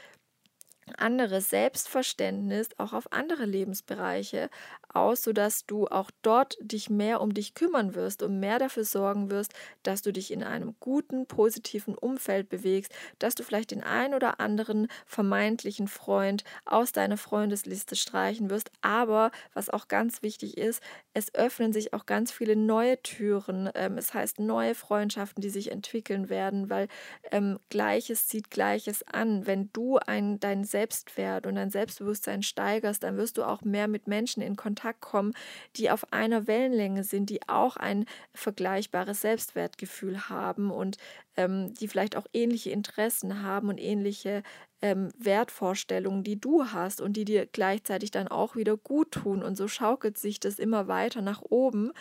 anderes 0.95 1.49
Selbstverständnis 1.49 2.69
auch 2.77 2.93
auf 2.93 3.11
andere 3.11 3.45
Lebensbereiche 3.45 4.49
aus, 4.93 5.23
sodass 5.23 5.65
du 5.65 5.87
auch 5.87 6.11
dort 6.21 6.57
dich 6.61 6.89
mehr 6.89 7.21
um 7.21 7.33
dich 7.33 7.53
kümmern 7.53 7.95
wirst 7.95 8.23
und 8.23 8.39
mehr 8.39 8.59
dafür 8.59 8.83
sorgen 8.83 9.29
wirst, 9.29 9.53
dass 9.83 10.01
du 10.01 10.11
dich 10.11 10.31
in 10.31 10.43
einem 10.43 10.75
guten, 10.79 11.27
positiven 11.27 11.95
Umfeld 11.95 12.49
bewegst, 12.49 12.91
dass 13.19 13.35
du 13.35 13.43
vielleicht 13.43 13.71
den 13.71 13.83
ein 13.83 14.13
oder 14.13 14.39
anderen 14.39 14.87
vermeintlichen 15.05 15.87
Freund 15.87 16.43
aus 16.65 16.91
deiner 16.91 17.17
Freundesliste 17.17 17.95
streichen 17.95 18.49
wirst. 18.49 18.71
Aber 18.81 19.31
was 19.53 19.69
auch 19.69 19.87
ganz 19.87 20.23
wichtig 20.23 20.57
ist, 20.57 20.81
es 21.13 21.33
öffnen 21.35 21.73
sich 21.73 21.93
auch 21.93 22.05
ganz 22.05 22.31
viele 22.31 22.55
neue 22.55 23.01
Türen. 23.01 23.69
Ähm, 23.75 23.97
es 23.97 24.13
heißt 24.13 24.39
neue 24.39 24.75
Freundschaften, 24.75 25.41
die 25.41 25.49
sich 25.49 25.71
entwickeln 25.71 26.29
werden, 26.29 26.69
weil 26.69 26.87
ähm, 27.31 27.59
Gleiches 27.69 28.27
zieht 28.27 28.49
Gleiches 28.49 29.03
an. 29.03 29.45
Wenn 29.45 29.69
du 29.73 29.97
ein, 29.97 30.39
dein 30.39 30.63
Selbstwert 30.79 31.45
und 31.45 31.55
dein 31.55 31.71
Selbstbewusstsein 31.71 32.41
steigerst, 32.41 33.03
dann 33.03 33.17
wirst 33.17 33.37
du 33.37 33.43
auch 33.43 33.63
mehr 33.63 33.89
mit 33.89 34.07
Menschen 34.07 34.41
in 34.41 34.55
Kontakt 34.55 35.01
kommen, 35.01 35.33
die 35.75 35.91
auf 35.91 36.13
einer 36.13 36.47
Wellenlänge 36.47 37.03
sind, 37.03 37.29
die 37.29 37.41
auch 37.49 37.75
ein 37.75 38.05
vergleichbares 38.33 39.19
Selbstwertgefühl 39.19 40.29
haben 40.29 40.71
und 40.71 40.95
ähm, 41.35 41.73
die 41.73 41.89
vielleicht 41.89 42.15
auch 42.15 42.27
ähnliche 42.31 42.69
Interessen 42.69 43.43
haben 43.43 43.67
und 43.67 43.77
ähnliche 43.77 44.41
ähm, 44.81 45.09
Wertvorstellungen, 45.17 46.23
die 46.23 46.39
du 46.39 46.65
hast 46.65 47.01
und 47.01 47.17
die 47.17 47.25
dir 47.25 47.45
gleichzeitig 47.45 48.11
dann 48.11 48.29
auch 48.29 48.55
wieder 48.55 48.77
gut 48.77 49.11
tun. 49.11 49.43
Und 49.43 49.57
so 49.57 49.67
schaukelt 49.67 50.17
sich 50.17 50.39
das 50.39 50.59
immer 50.59 50.87
weiter 50.87 51.21
nach 51.21 51.41
oben. 51.41 51.91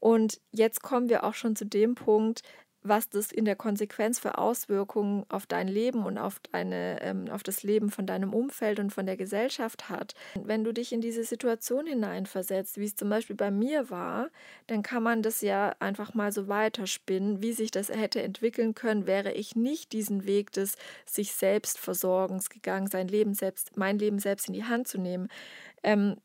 Und 0.00 0.40
jetzt 0.50 0.82
kommen 0.82 1.08
wir 1.08 1.22
auch 1.22 1.34
schon 1.34 1.54
zu 1.54 1.64
dem 1.64 1.94
Punkt, 1.94 2.42
was 2.88 3.08
das 3.08 3.32
in 3.32 3.44
der 3.44 3.56
Konsequenz 3.56 4.18
für 4.18 4.38
Auswirkungen 4.38 5.24
auf 5.28 5.46
dein 5.46 5.68
Leben 5.68 6.04
und 6.04 6.18
auf, 6.18 6.40
deine, 6.52 7.00
ähm, 7.02 7.28
auf 7.30 7.42
das 7.42 7.62
Leben 7.62 7.90
von 7.90 8.06
deinem 8.06 8.32
Umfeld 8.32 8.78
und 8.78 8.90
von 8.90 9.06
der 9.06 9.16
Gesellschaft 9.16 9.88
hat. 9.88 10.14
Wenn 10.34 10.64
du 10.64 10.72
dich 10.72 10.92
in 10.92 11.00
diese 11.00 11.24
Situation 11.24 11.86
hineinversetzt, 11.86 12.78
wie 12.78 12.84
es 12.84 12.96
zum 12.96 13.08
Beispiel 13.08 13.36
bei 13.36 13.50
mir 13.50 13.90
war, 13.90 14.30
dann 14.66 14.82
kann 14.82 15.02
man 15.02 15.22
das 15.22 15.40
ja 15.40 15.74
einfach 15.80 16.14
mal 16.14 16.32
so 16.32 16.48
weiterspinnen, 16.48 17.42
wie 17.42 17.52
sich 17.52 17.70
das 17.70 17.88
hätte 17.88 18.22
entwickeln 18.22 18.74
können, 18.74 19.06
wäre 19.06 19.32
ich 19.32 19.56
nicht 19.56 19.92
diesen 19.92 20.26
Weg 20.26 20.52
des 20.52 20.76
sich 21.04 21.32
selbst 21.32 21.78
Versorgens 21.78 22.50
gegangen, 22.50 22.86
sein 22.86 23.08
Leben 23.08 23.34
selbst, 23.34 23.76
mein 23.76 23.98
Leben 23.98 24.18
selbst 24.18 24.48
in 24.48 24.54
die 24.54 24.64
Hand 24.64 24.88
zu 24.88 24.98
nehmen. 24.98 25.28
Ähm, 25.82 26.16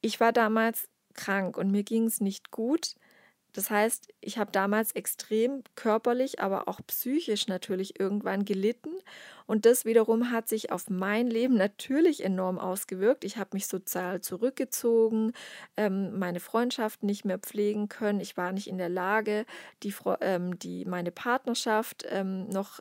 ich 0.00 0.20
war 0.20 0.32
damals 0.32 0.88
krank 1.14 1.56
und 1.56 1.70
mir 1.70 1.82
ging 1.82 2.04
es 2.04 2.20
nicht 2.20 2.50
gut 2.50 2.94
das 3.56 3.70
heißt, 3.70 4.12
ich 4.20 4.36
habe 4.36 4.52
damals 4.52 4.92
extrem 4.92 5.62
körperlich, 5.76 6.40
aber 6.40 6.68
auch 6.68 6.78
psychisch 6.86 7.48
natürlich 7.48 7.98
irgendwann 7.98 8.44
gelitten. 8.44 8.90
Und 9.46 9.64
das 9.64 9.86
wiederum 9.86 10.30
hat 10.30 10.46
sich 10.46 10.72
auf 10.72 10.90
mein 10.90 11.28
Leben 11.28 11.54
natürlich 11.54 12.22
enorm 12.22 12.58
ausgewirkt. 12.58 13.24
Ich 13.24 13.38
habe 13.38 13.50
mich 13.54 13.66
sozial 13.66 14.20
zurückgezogen, 14.20 15.32
ähm, 15.78 16.18
meine 16.18 16.40
Freundschaft 16.40 17.02
nicht 17.02 17.24
mehr 17.24 17.38
pflegen 17.38 17.88
können. 17.88 18.20
Ich 18.20 18.36
war 18.36 18.52
nicht 18.52 18.66
in 18.66 18.76
der 18.76 18.90
Lage, 18.90 19.46
die, 19.82 19.94
ähm, 20.20 20.58
die, 20.58 20.84
meine 20.84 21.10
Partnerschaft 21.10 22.04
ähm, 22.10 22.48
noch 22.50 22.80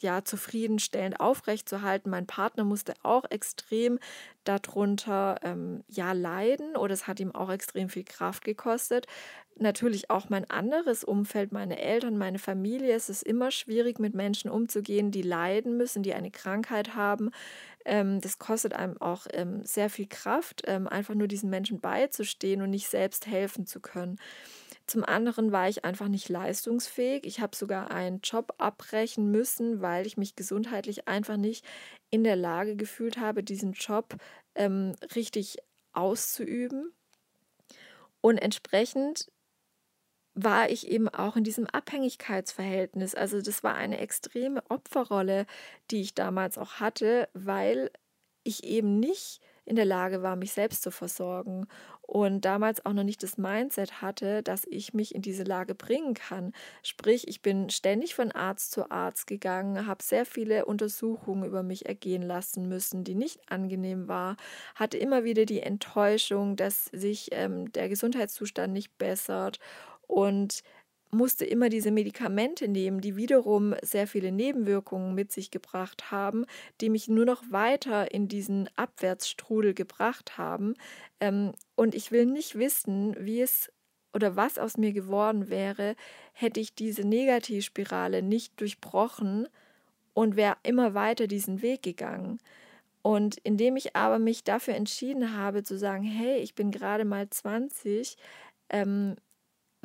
ja, 0.00 0.24
zufriedenstellend 0.24 1.20
aufrechtzuerhalten. 1.20 2.08
Mein 2.08 2.26
Partner 2.26 2.64
musste 2.64 2.94
auch 3.02 3.24
extrem 3.30 3.98
darunter 4.44 5.36
ja 5.88 6.12
leiden 6.12 6.76
oder 6.76 6.94
es 6.94 7.06
hat 7.06 7.20
ihm 7.20 7.34
auch 7.34 7.50
extrem 7.50 7.90
viel 7.90 8.04
Kraft 8.04 8.44
gekostet 8.44 9.06
natürlich 9.60 10.10
auch 10.10 10.28
mein 10.28 10.48
anderes 10.50 11.04
Umfeld, 11.04 11.52
meine 11.52 11.80
Eltern, 11.80 12.18
meine 12.18 12.38
Familie. 12.38 12.94
Es 12.94 13.08
ist 13.08 13.22
immer 13.22 13.50
schwierig, 13.50 13.98
mit 13.98 14.14
Menschen 14.14 14.50
umzugehen, 14.50 15.10
die 15.10 15.22
leiden 15.22 15.76
müssen, 15.76 16.02
die 16.02 16.14
eine 16.14 16.30
Krankheit 16.30 16.94
haben. 16.94 17.30
Ähm, 17.84 18.20
das 18.20 18.38
kostet 18.38 18.74
einem 18.74 19.00
auch 19.00 19.26
ähm, 19.32 19.64
sehr 19.64 19.90
viel 19.90 20.06
Kraft, 20.06 20.62
ähm, 20.66 20.86
einfach 20.86 21.14
nur 21.14 21.28
diesen 21.28 21.50
Menschen 21.50 21.80
beizustehen 21.80 22.62
und 22.62 22.70
nicht 22.70 22.88
selbst 22.88 23.26
helfen 23.26 23.66
zu 23.66 23.80
können. 23.80 24.18
Zum 24.86 25.04
anderen 25.04 25.52
war 25.52 25.68
ich 25.68 25.84
einfach 25.84 26.08
nicht 26.08 26.30
leistungsfähig. 26.30 27.24
Ich 27.24 27.40
habe 27.40 27.54
sogar 27.54 27.90
einen 27.90 28.20
Job 28.20 28.54
abbrechen 28.56 29.30
müssen, 29.30 29.82
weil 29.82 30.06
ich 30.06 30.16
mich 30.16 30.34
gesundheitlich 30.34 31.08
einfach 31.08 31.36
nicht 31.36 31.64
in 32.08 32.24
der 32.24 32.36
Lage 32.36 32.74
gefühlt 32.74 33.18
habe, 33.18 33.42
diesen 33.42 33.72
Job 33.72 34.16
ähm, 34.54 34.94
richtig 35.14 35.58
auszuüben. 35.92 36.92
Und 38.20 38.38
entsprechend 38.38 39.30
war 40.44 40.70
ich 40.70 40.88
eben 40.88 41.08
auch 41.08 41.36
in 41.36 41.44
diesem 41.44 41.66
Abhängigkeitsverhältnis. 41.66 43.14
Also 43.14 43.42
das 43.42 43.64
war 43.64 43.74
eine 43.74 43.98
extreme 43.98 44.62
Opferrolle, 44.68 45.46
die 45.90 46.00
ich 46.00 46.14
damals 46.14 46.58
auch 46.58 46.74
hatte, 46.74 47.28
weil 47.34 47.90
ich 48.44 48.64
eben 48.64 49.00
nicht 49.00 49.40
in 49.64 49.76
der 49.76 49.84
Lage 49.84 50.22
war, 50.22 50.36
mich 50.36 50.52
selbst 50.52 50.82
zu 50.82 50.90
versorgen 50.90 51.66
und 52.00 52.46
damals 52.46 52.86
auch 52.86 52.94
noch 52.94 53.02
nicht 53.04 53.22
das 53.22 53.36
Mindset 53.36 54.00
hatte, 54.00 54.42
dass 54.42 54.64
ich 54.64 54.94
mich 54.94 55.14
in 55.14 55.20
diese 55.20 55.42
Lage 55.42 55.74
bringen 55.74 56.14
kann. 56.14 56.52
Sprich, 56.82 57.28
ich 57.28 57.42
bin 57.42 57.68
ständig 57.68 58.14
von 58.14 58.32
Arzt 58.32 58.70
zu 58.70 58.90
Arzt 58.90 59.26
gegangen, 59.26 59.86
habe 59.86 60.02
sehr 60.02 60.24
viele 60.24 60.64
Untersuchungen 60.64 61.44
über 61.44 61.62
mich 61.62 61.84
ergehen 61.84 62.22
lassen 62.22 62.66
müssen, 62.68 63.04
die 63.04 63.14
nicht 63.14 63.40
angenehm 63.50 64.08
war, 64.08 64.36
hatte 64.74 64.96
immer 64.96 65.24
wieder 65.24 65.44
die 65.44 65.60
Enttäuschung, 65.60 66.56
dass 66.56 66.86
sich 66.86 67.28
ähm, 67.32 67.70
der 67.72 67.90
Gesundheitszustand 67.90 68.72
nicht 68.72 68.96
bessert 68.96 69.58
und 70.08 70.62
musste 71.10 71.44
immer 71.44 71.68
diese 71.68 71.90
Medikamente 71.90 72.68
nehmen, 72.68 73.00
die 73.00 73.16
wiederum 73.16 73.74
sehr 73.82 74.06
viele 74.06 74.32
Nebenwirkungen 74.32 75.14
mit 75.14 75.32
sich 75.32 75.50
gebracht 75.50 76.10
haben, 76.10 76.44
die 76.80 76.90
mich 76.90 77.08
nur 77.08 77.24
noch 77.24 77.42
weiter 77.50 78.12
in 78.12 78.28
diesen 78.28 78.68
Abwärtsstrudel 78.76 79.72
gebracht 79.72 80.36
haben. 80.36 80.74
Ähm, 81.20 81.52
und 81.76 81.94
ich 81.94 82.12
will 82.12 82.26
nicht 82.26 82.58
wissen, 82.58 83.16
wie 83.18 83.40
es 83.40 83.72
oder 84.14 84.36
was 84.36 84.58
aus 84.58 84.76
mir 84.76 84.92
geworden 84.92 85.48
wäre, 85.48 85.94
hätte 86.32 86.60
ich 86.60 86.74
diese 86.74 87.06
Negativspirale 87.06 88.22
nicht 88.22 88.58
durchbrochen 88.60 89.48
und 90.14 90.36
wäre 90.36 90.56
immer 90.62 90.94
weiter 90.94 91.26
diesen 91.26 91.62
Weg 91.62 91.82
gegangen. 91.82 92.38
Und 93.02 93.38
indem 93.38 93.76
ich 93.76 93.94
aber 93.94 94.18
mich 94.18 94.44
dafür 94.44 94.74
entschieden 94.74 95.36
habe 95.36 95.62
zu 95.62 95.78
sagen, 95.78 96.02
hey, 96.02 96.38
ich 96.38 96.54
bin 96.54 96.70
gerade 96.70 97.04
mal 97.04 97.28
20, 97.30 98.16
ähm, 98.70 99.16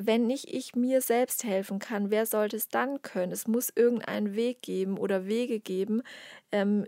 wenn 0.06 0.26
nicht 0.26 0.52
ich 0.52 0.74
mir 0.74 1.00
selbst 1.00 1.44
helfen 1.44 1.78
kann, 1.78 2.10
wer 2.10 2.26
sollte 2.26 2.56
es 2.56 2.68
dann 2.68 3.02
können? 3.02 3.32
Es 3.32 3.46
muss 3.46 3.72
irgendeinen 3.74 4.34
Weg 4.34 4.62
geben 4.62 4.98
oder 4.98 5.26
Wege 5.26 5.60
geben, 5.60 6.02
ähm, 6.52 6.86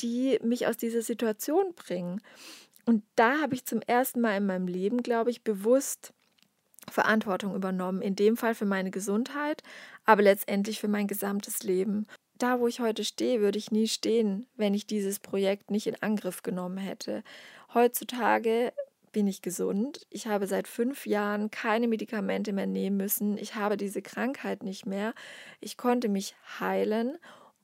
die 0.00 0.38
mich 0.42 0.66
aus 0.66 0.76
dieser 0.76 1.02
Situation 1.02 1.74
bringen. 1.74 2.20
Und 2.84 3.02
da 3.16 3.40
habe 3.40 3.54
ich 3.54 3.64
zum 3.64 3.80
ersten 3.82 4.20
Mal 4.20 4.36
in 4.36 4.46
meinem 4.46 4.68
Leben, 4.68 5.02
glaube 5.02 5.30
ich, 5.30 5.42
bewusst 5.42 6.12
Verantwortung 6.90 7.54
übernommen. 7.54 8.00
In 8.00 8.14
dem 8.14 8.36
Fall 8.36 8.54
für 8.54 8.64
meine 8.64 8.90
Gesundheit, 8.90 9.62
aber 10.04 10.22
letztendlich 10.22 10.80
für 10.80 10.88
mein 10.88 11.08
gesamtes 11.08 11.62
Leben. 11.62 12.06
Da, 12.38 12.60
wo 12.60 12.68
ich 12.68 12.80
heute 12.80 13.04
stehe, 13.04 13.40
würde 13.40 13.58
ich 13.58 13.70
nie 13.70 13.88
stehen, 13.88 14.46
wenn 14.56 14.74
ich 14.74 14.86
dieses 14.86 15.18
Projekt 15.18 15.70
nicht 15.70 15.86
in 15.86 16.00
Angriff 16.02 16.42
genommen 16.42 16.76
hätte. 16.76 17.24
Heutzutage 17.72 18.72
bin 19.16 19.26
ich 19.28 19.40
gesund. 19.40 20.06
Ich 20.10 20.26
habe 20.26 20.46
seit 20.46 20.68
fünf 20.68 21.06
Jahren 21.06 21.50
keine 21.50 21.88
Medikamente 21.88 22.52
mehr 22.52 22.66
nehmen 22.66 22.98
müssen. 22.98 23.38
Ich 23.38 23.54
habe 23.54 23.78
diese 23.78 24.02
Krankheit 24.02 24.62
nicht 24.62 24.84
mehr. 24.84 25.14
Ich 25.58 25.78
konnte 25.78 26.10
mich 26.10 26.34
heilen 26.60 27.16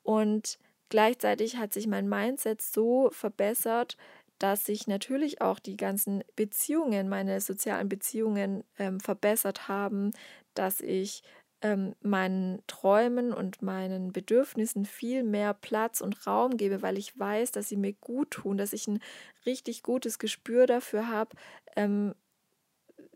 und 0.02 0.58
gleichzeitig 0.88 1.58
hat 1.58 1.74
sich 1.74 1.86
mein 1.86 2.08
Mindset 2.08 2.62
so 2.62 3.10
verbessert, 3.12 3.98
dass 4.38 4.64
sich 4.64 4.86
natürlich 4.86 5.42
auch 5.42 5.58
die 5.58 5.76
ganzen 5.76 6.24
Beziehungen, 6.36 7.10
meine 7.10 7.38
sozialen 7.42 7.90
Beziehungen 7.90 8.64
ähm, 8.78 8.98
verbessert 8.98 9.68
haben, 9.68 10.12
dass 10.54 10.80
ich 10.80 11.22
ähm, 11.62 11.94
meinen 12.00 12.62
Träumen 12.66 13.32
und 13.32 13.62
meinen 13.62 14.12
Bedürfnissen 14.12 14.84
viel 14.84 15.22
mehr 15.22 15.54
Platz 15.54 16.00
und 16.00 16.26
Raum 16.26 16.56
gebe, 16.56 16.82
weil 16.82 16.98
ich 16.98 17.18
weiß, 17.18 17.52
dass 17.52 17.68
sie 17.68 17.76
mir 17.76 17.92
gut 17.94 18.32
tun, 18.32 18.56
dass 18.58 18.72
ich 18.72 18.88
ein 18.88 19.00
richtig 19.46 19.82
gutes 19.82 20.18
Gespür 20.18 20.66
dafür 20.66 21.08
habe, 21.08 21.30
ähm, 21.76 22.14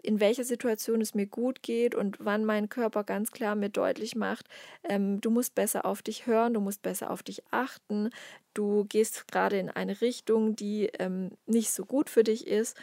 in 0.07 0.21
welcher 0.21 0.45
Situation 0.45 1.01
es 1.01 1.15
mir 1.15 1.27
gut 1.27 1.63
geht 1.63 1.97
und 1.97 2.19
wann 2.21 2.45
mein 2.45 2.69
Körper 2.69 3.03
ganz 3.03 3.33
klar 3.33 3.57
mir 3.57 3.71
deutlich 3.71 4.15
macht, 4.15 4.47
ähm, 4.85 5.21
du 5.21 5.31
musst 5.31 5.57
besser 5.57 5.85
auf 5.85 6.01
dich 6.01 6.27
hören, 6.27 6.55
du 6.55 6.61
musst 6.61 6.83
besser 6.83 7.11
auf 7.11 7.25
dich 7.25 7.43
achten, 7.51 8.11
du 8.55 8.85
gehst 8.85 9.27
gerade 9.27 9.59
in 9.59 9.69
eine 9.69 10.01
Richtung, 10.01 10.55
die 10.55 10.87
ähm, 11.01 11.33
nicht 11.47 11.73
so 11.73 11.85
gut 11.85 12.09
für 12.09 12.23
dich 12.23 12.47
ist 12.47 12.77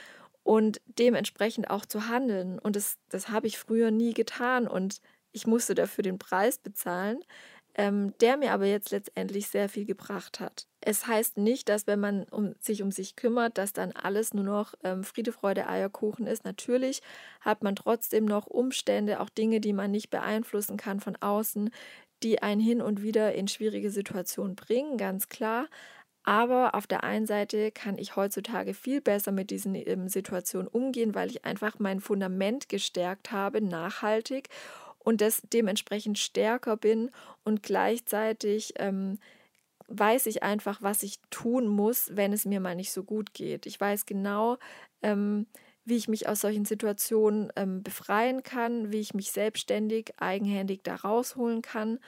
und 0.43 0.81
dementsprechend 0.85 1.69
auch 1.69 1.85
zu 1.85 2.09
handeln. 2.09 2.59
Und 2.59 2.75
das, 2.75 2.97
das 3.07 3.29
habe 3.29 3.47
ich 3.47 3.57
früher 3.57 3.89
nie 3.89 4.13
getan 4.13 4.67
und 4.67 4.99
ich 5.33 5.47
musste 5.47 5.75
dafür 5.75 6.03
den 6.03 6.19
Preis 6.19 6.57
bezahlen, 6.57 7.19
ähm, 7.75 8.13
der 8.21 8.37
mir 8.37 8.51
aber 8.53 8.65
jetzt 8.65 8.91
letztendlich 8.91 9.47
sehr 9.47 9.67
viel 9.67 9.85
gebracht 9.85 10.39
hat. 10.39 10.67
Es 10.79 11.07
heißt 11.07 11.37
nicht, 11.37 11.69
dass 11.69 11.87
wenn 11.87 11.99
man 11.99 12.23
um, 12.25 12.53
sich 12.59 12.83
um 12.83 12.91
sich 12.91 13.15
kümmert, 13.15 13.57
dass 13.57 13.73
dann 13.73 13.91
alles 13.93 14.33
nur 14.33 14.43
noch 14.43 14.75
ähm, 14.83 15.03
Friede, 15.03 15.31
Freude, 15.31 15.67
Eierkuchen 15.67 16.27
ist. 16.27 16.45
Natürlich 16.45 17.01
hat 17.41 17.63
man 17.63 17.75
trotzdem 17.75 18.25
noch 18.25 18.45
Umstände, 18.47 19.19
auch 19.19 19.29
Dinge, 19.29 19.59
die 19.59 19.73
man 19.73 19.91
nicht 19.91 20.09
beeinflussen 20.11 20.77
kann 20.77 20.99
von 20.99 21.15
außen, 21.15 21.71
die 22.21 22.41
einen 22.41 22.61
hin 22.61 22.81
und 22.81 23.01
wieder 23.01 23.33
in 23.33 23.47
schwierige 23.47 23.89
Situationen 23.89 24.55
bringen, 24.55 24.97
ganz 24.97 25.27
klar. 25.29 25.67
Aber 26.25 26.73
auf 26.75 26.87
der 26.87 27.03
einen 27.03 27.25
Seite 27.25 27.71
kann 27.71 27.97
ich 27.97 28.15
heutzutage 28.15 28.73
viel 28.73 29.01
besser 29.01 29.31
mit 29.33 29.49
diesen 29.51 29.75
ähm, 29.75 30.07
Situationen 30.07 30.67
umgehen, 30.69 31.15
weil 31.15 31.29
ich 31.29 31.43
einfach 31.43 31.79
mein 31.79 31.99
Fundament 31.99 32.69
gestärkt 32.69 33.31
habe, 33.31 33.61
nachhaltig 33.61 34.47
und 35.03 35.21
das 35.21 35.41
dementsprechend 35.53 36.17
stärker 36.19 36.77
bin 36.77 37.11
und 37.43 37.63
gleichzeitig 37.63 38.73
ähm, 38.77 39.19
weiß 39.87 40.25
ich 40.27 40.43
einfach, 40.43 40.81
was 40.81 41.03
ich 41.03 41.19
tun 41.29 41.67
muss, 41.67 42.11
wenn 42.15 42.33
es 42.33 42.45
mir 42.45 42.59
mal 42.59 42.75
nicht 42.75 42.91
so 42.91 43.03
gut 43.03 43.33
geht. 43.33 43.65
Ich 43.65 43.79
weiß 43.79 44.05
genau, 44.05 44.57
ähm, 45.01 45.47
wie 45.85 45.97
ich 45.97 46.07
mich 46.07 46.27
aus 46.29 46.41
solchen 46.41 46.65
Situationen 46.65 47.51
ähm, 47.55 47.83
befreien 47.83 48.43
kann, 48.43 48.91
wie 48.91 49.01
ich 49.01 49.13
mich 49.13 49.31
selbstständig, 49.31 50.13
eigenhändig 50.17 50.81
da 50.83 50.95
rausholen 50.95 51.61
kann. 51.61 51.99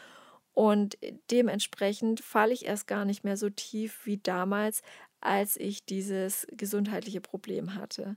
Und 0.54 0.98
dementsprechend 1.32 2.22
falle 2.22 2.54
ich 2.54 2.66
erst 2.66 2.88
gar 2.88 3.04
nicht 3.06 3.24
mehr 3.26 3.36
so 3.38 3.50
tief 3.50 4.06
wie 4.06 4.18
damals, 4.18 4.82
als 5.20 5.58
ich 5.58 5.86
dieses 5.86 6.48
gesundheitliche 6.52 7.20
Problem 7.22 7.76
hatte. 7.76 8.16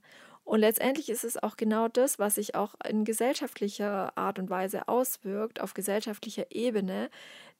Und 0.49 0.61
letztendlich 0.61 1.11
ist 1.11 1.25
es 1.25 1.37
auch 1.37 1.59
genau 1.59 1.89
das, 1.89 2.19
was 2.19 2.37
sich 2.37 2.55
auch 2.55 2.75
in 2.89 3.05
gesellschaftlicher 3.05 4.17
Art 4.17 4.39
und 4.39 4.49
Weise 4.49 4.89
auswirkt, 4.89 5.61
auf 5.61 5.75
gesellschaftlicher 5.75 6.47
Ebene. 6.49 7.11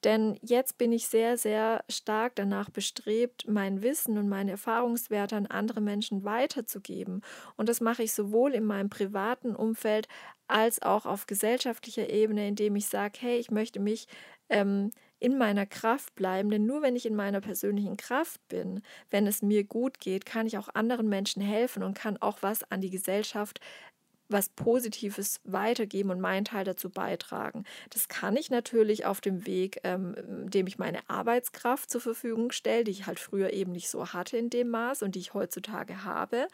Denn 0.03 0.39
jetzt 0.41 0.79
bin 0.79 0.91
ich 0.91 1.05
sehr, 1.05 1.37
sehr 1.37 1.83
stark 1.87 2.33
danach 2.35 2.71
bestrebt, 2.71 3.45
mein 3.47 3.83
Wissen 3.83 4.17
und 4.17 4.27
meine 4.27 4.49
Erfahrungswerte 4.49 5.35
an 5.35 5.45
andere 5.45 5.81
Menschen 5.81 6.23
weiterzugeben. 6.23 7.21
Und 7.57 7.69
das 7.69 7.79
mache 7.79 8.01
ich 8.01 8.11
sowohl 8.11 8.55
in 8.55 8.65
meinem 8.65 8.89
privaten 8.89 9.55
Umfeld 9.55 10.07
als 10.47 10.81
auch 10.81 11.05
auf 11.05 11.27
gesellschaftlicher 11.27 12.09
Ebene, 12.09 12.47
indem 12.47 12.75
ich 12.75 12.87
sage, 12.87 13.19
hey, 13.21 13.37
ich 13.37 13.51
möchte 13.51 13.79
mich 13.79 14.07
ähm, 14.49 14.89
in 15.19 15.37
meiner 15.37 15.65
Kraft 15.65 16.15
bleiben, 16.15 16.49
denn 16.49 16.65
nur 16.65 16.81
wenn 16.81 16.95
ich 16.95 17.05
in 17.05 17.15
meiner 17.15 17.41
persönlichen 17.41 17.97
Kraft 17.97 18.39
bin, 18.47 18.81
wenn 19.09 19.27
es 19.27 19.41
mir 19.41 19.63
gut 19.63 19.99
geht, 19.99 20.25
kann 20.25 20.47
ich 20.47 20.57
auch 20.57 20.69
anderen 20.73 21.09
Menschen 21.09 21.41
helfen 21.41 21.83
und 21.83 21.93
kann 21.97 22.17
auch 22.17 22.39
was 22.41 22.63
an 22.71 22.81
die 22.81 22.89
Gesellschaft 22.89 23.59
was 24.29 24.49
Positives 24.49 25.39
weitergeben 25.43 26.11
und 26.11 26.21
meinen 26.21 26.45
Teil 26.45 26.63
dazu 26.63 26.91
beitragen. 26.91 27.63
Das 27.89 28.07
kann 28.07 28.37
ich 28.37 28.51
natürlich 28.51 29.05
auf 29.05 29.21
dem 29.21 29.47
Weg, 29.47 29.79
ähm, 29.83 30.13
indem 30.43 30.67
ich 30.67 30.77
meine 30.77 30.99
Arbeitskraft 31.09 31.89
zur 31.89 32.01
Verfügung 32.01 32.51
stelle, 32.51 32.83
die 32.83 32.91
ich 32.91 33.07
halt 33.07 33.19
früher 33.19 33.51
eben 33.53 33.71
nicht 33.71 33.89
so 33.89 34.13
hatte 34.13 34.37
in 34.37 34.51
dem 34.51 34.69
Maß 34.69 35.01
und 35.01 35.15
die 35.15 35.19
ich 35.19 35.33
heutzutage 35.33 36.03
habe. 36.03 36.47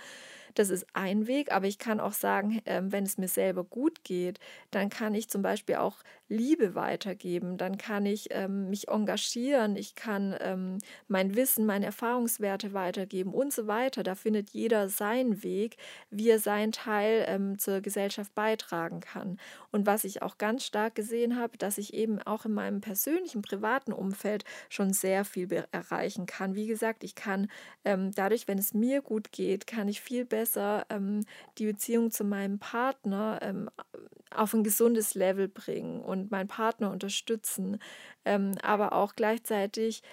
Das 0.55 0.69
ist 0.69 0.87
ein 0.93 1.27
Weg, 1.27 1.51
aber 1.51 1.67
ich 1.67 1.77
kann 1.79 1.99
auch 1.99 2.13
sagen, 2.13 2.61
ähm, 2.65 2.91
wenn 2.93 3.03
es 3.03 3.17
mir 3.17 3.27
selber 3.27 3.65
gut 3.65 4.03
geht, 4.05 4.39
dann 4.71 4.89
kann 4.89 5.13
ich 5.13 5.29
zum 5.29 5.41
Beispiel 5.41 5.75
auch 5.75 5.97
Liebe 6.29 6.75
weitergeben, 6.75 7.57
dann 7.57 7.77
kann 7.77 8.05
ich 8.05 8.29
ähm, 8.31 8.69
mich 8.69 8.87
engagieren, 8.87 9.75
ich 9.75 9.95
kann 9.95 10.35
ähm, 10.39 10.79
mein 11.09 11.35
Wissen, 11.35 11.65
meine 11.65 11.85
Erfahrungswerte 11.85 12.73
weitergeben 12.73 13.33
und 13.33 13.51
so 13.51 13.67
weiter. 13.67 14.01
Da 14.01 14.15
findet 14.15 14.51
jeder 14.51 14.87
seinen 14.87 15.43
Weg, 15.43 15.75
wie 16.09 16.29
er 16.29 16.39
seinen 16.39 16.71
Teil 16.71 17.55
zur 17.57 17.81
Gesellschaft 17.81 18.33
beitragen 18.33 18.99
kann. 19.01 19.37
Und 19.71 19.85
was 19.85 20.03
ich 20.03 20.21
auch 20.21 20.37
ganz 20.37 20.63
stark 20.65 20.95
gesehen 20.95 21.37
habe, 21.37 21.57
dass 21.57 21.77
ich 21.77 21.93
eben 21.93 22.21
auch 22.21 22.45
in 22.45 22.53
meinem 22.53 22.81
persönlichen, 22.81 23.41
privaten 23.41 23.91
Umfeld 23.91 24.45
schon 24.69 24.93
sehr 24.93 25.25
viel 25.25 25.51
erreichen 25.71 26.25
kann. 26.25 26.55
Wie 26.55 26.67
gesagt, 26.67 27.03
ich 27.03 27.15
kann 27.15 27.49
dadurch, 27.83 28.47
wenn 28.47 28.57
es 28.57 28.73
mir 28.73 29.01
gut 29.01 29.31
geht, 29.31 29.67
kann 29.67 29.87
ich 29.87 30.01
viel 30.01 30.25
besser 30.25 30.44
ähm, 30.89 31.25
die 31.57 31.65
Beziehung 31.65 32.11
zu 32.11 32.23
meinem 32.23 32.59
Partner 32.59 33.39
ähm, 33.41 33.69
auf 34.31 34.53
ein 34.53 34.63
gesundes 34.63 35.15
Level 35.15 35.47
bringen 35.47 36.01
und 36.01 36.31
meinen 36.31 36.47
Partner 36.47 36.91
unterstützen, 36.91 37.79
ähm, 38.25 38.51
aber 38.61 38.93
auch 38.93 39.15
gleichzeitig 39.15 40.03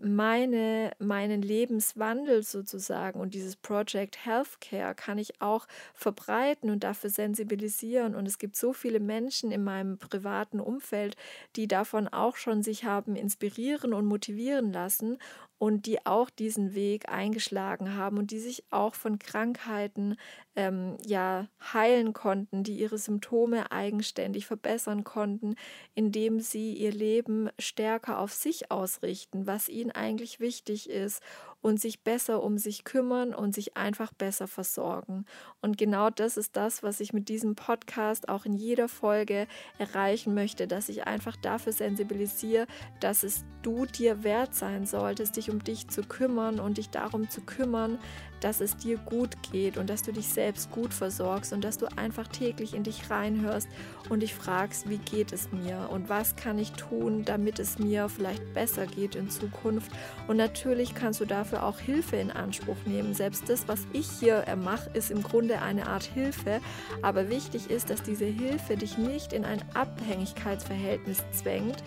meine, 0.00 0.92
meinen 0.98 1.42
Lebenswandel 1.42 2.42
sozusagen 2.42 3.20
und 3.20 3.34
dieses 3.34 3.56
Project 3.56 4.24
Healthcare 4.24 4.94
kann 4.94 5.18
ich 5.18 5.40
auch 5.40 5.66
verbreiten 5.94 6.70
und 6.70 6.84
dafür 6.84 7.10
sensibilisieren. 7.10 8.14
Und 8.14 8.26
es 8.26 8.38
gibt 8.38 8.56
so 8.56 8.72
viele 8.72 9.00
Menschen 9.00 9.50
in 9.50 9.64
meinem 9.64 9.98
privaten 9.98 10.60
Umfeld, 10.60 11.16
die 11.56 11.68
davon 11.68 12.08
auch 12.08 12.36
schon 12.36 12.62
sich 12.62 12.84
haben 12.84 13.16
inspirieren 13.16 13.94
und 13.94 14.06
motivieren 14.06 14.72
lassen 14.72 15.18
und 15.64 15.86
die 15.86 16.04
auch 16.04 16.28
diesen 16.28 16.74
Weg 16.74 17.08
eingeschlagen 17.08 17.96
haben 17.96 18.18
und 18.18 18.32
die 18.32 18.38
sich 18.38 18.64
auch 18.68 18.94
von 18.94 19.18
Krankheiten 19.18 20.16
ähm, 20.56 20.98
ja 21.06 21.48
heilen 21.72 22.12
konnten, 22.12 22.64
die 22.64 22.78
ihre 22.78 22.98
Symptome 22.98 23.72
eigenständig 23.72 24.44
verbessern 24.44 25.04
konnten, 25.04 25.54
indem 25.94 26.40
sie 26.40 26.74
ihr 26.74 26.92
Leben 26.92 27.48
stärker 27.58 28.18
auf 28.18 28.34
sich 28.34 28.70
ausrichten, 28.70 29.46
was 29.46 29.70
ihnen 29.70 29.90
eigentlich 29.90 30.38
wichtig 30.38 30.90
ist 30.90 31.22
und 31.64 31.80
sich 31.80 32.00
besser 32.00 32.42
um 32.42 32.58
sich 32.58 32.84
kümmern 32.84 33.32
und 33.32 33.54
sich 33.54 33.74
einfach 33.74 34.12
besser 34.12 34.46
versorgen. 34.46 35.24
Und 35.62 35.78
genau 35.78 36.10
das 36.10 36.36
ist 36.36 36.56
das, 36.56 36.82
was 36.82 37.00
ich 37.00 37.14
mit 37.14 37.30
diesem 37.30 37.54
Podcast 37.54 38.28
auch 38.28 38.44
in 38.44 38.52
jeder 38.52 38.86
Folge 38.86 39.46
erreichen 39.78 40.34
möchte, 40.34 40.68
dass 40.68 40.90
ich 40.90 41.06
einfach 41.06 41.36
dafür 41.36 41.72
sensibilisiere, 41.72 42.66
dass 43.00 43.22
es 43.22 43.46
du 43.62 43.86
dir 43.86 44.22
wert 44.24 44.54
sein 44.54 44.84
solltest, 44.84 45.36
dich 45.36 45.50
um 45.50 45.64
dich 45.64 45.88
zu 45.88 46.02
kümmern 46.02 46.60
und 46.60 46.76
dich 46.76 46.90
darum 46.90 47.30
zu 47.30 47.40
kümmern, 47.40 47.98
dass 48.44 48.60
es 48.60 48.76
dir 48.76 48.98
gut 48.98 49.30
geht 49.50 49.78
und 49.78 49.88
dass 49.88 50.02
du 50.02 50.12
dich 50.12 50.28
selbst 50.28 50.70
gut 50.70 50.92
versorgst 50.92 51.54
und 51.54 51.64
dass 51.64 51.78
du 51.78 51.86
einfach 51.96 52.28
täglich 52.28 52.74
in 52.74 52.82
dich 52.82 53.08
reinhörst 53.08 53.68
und 54.10 54.20
dich 54.20 54.34
fragst, 54.34 54.90
wie 54.90 54.98
geht 54.98 55.32
es 55.32 55.50
mir 55.50 55.88
und 55.90 56.10
was 56.10 56.36
kann 56.36 56.58
ich 56.58 56.72
tun, 56.72 57.24
damit 57.24 57.58
es 57.58 57.78
mir 57.78 58.10
vielleicht 58.10 58.52
besser 58.52 58.86
geht 58.86 59.14
in 59.14 59.30
Zukunft. 59.30 59.90
Und 60.28 60.36
natürlich 60.36 60.94
kannst 60.94 61.22
du 61.22 61.24
dafür 61.54 61.64
auch 61.64 61.78
Hilfe 61.78 62.16
in 62.16 62.30
Anspruch 62.30 62.76
nehmen. 62.86 63.14
Selbst 63.14 63.48
das, 63.48 63.68
was 63.68 63.80
ich 63.92 64.08
hier 64.20 64.44
mache, 64.56 64.90
ist 64.90 65.10
im 65.10 65.22
Grunde 65.22 65.62
eine 65.62 65.86
Art 65.86 66.04
Hilfe. 66.04 66.60
Aber 67.02 67.28
wichtig 67.30 67.70
ist, 67.70 67.90
dass 67.90 68.02
diese 68.02 68.24
Hilfe 68.24 68.76
dich 68.76 68.98
nicht 68.98 69.32
in 69.32 69.44
ein 69.44 69.60
Abhängigkeitsverhältnis 69.74 71.24
zwängt, 71.32 71.82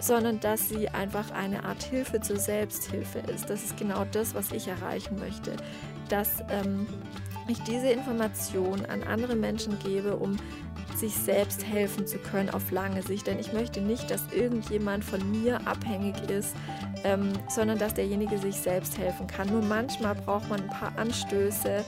sondern 0.00 0.40
dass 0.40 0.68
sie 0.68 0.88
einfach 0.88 1.30
eine 1.30 1.64
Art 1.64 1.82
Hilfe 1.82 2.20
zur 2.20 2.36
Selbsthilfe 2.36 3.20
ist. 3.32 3.48
Das 3.48 3.64
ist 3.64 3.76
genau 3.76 4.04
das, 4.12 4.34
was 4.34 4.52
ich 4.52 4.68
erreichen 4.68 5.18
möchte. 5.18 5.56
Dass 6.08 6.44
ähm, 6.50 6.86
ich 7.48 7.62
diese 7.62 7.88
Information 7.88 8.86
an 8.86 9.02
andere 9.02 9.36
Menschen 9.36 9.78
gebe, 9.78 10.16
um 10.16 10.36
sich 10.96 11.14
selbst 11.14 11.66
helfen 11.66 12.06
zu 12.06 12.18
können 12.18 12.50
auf 12.50 12.70
lange 12.70 13.02
Sicht. 13.02 13.26
Denn 13.26 13.38
ich 13.38 13.52
möchte 13.52 13.80
nicht, 13.80 14.10
dass 14.10 14.32
irgendjemand 14.32 15.04
von 15.04 15.30
mir 15.30 15.66
abhängig 15.66 16.14
ist, 16.30 16.54
ähm, 17.04 17.32
sondern 17.48 17.78
dass 17.78 17.94
derjenige 17.94 18.38
sich 18.38 18.56
selbst 18.56 18.98
helfen 18.98 19.26
kann. 19.26 19.48
Nur 19.48 19.62
manchmal 19.62 20.14
braucht 20.14 20.48
man 20.48 20.62
ein 20.62 20.70
paar 20.70 20.96
Anstöße, 20.96 21.84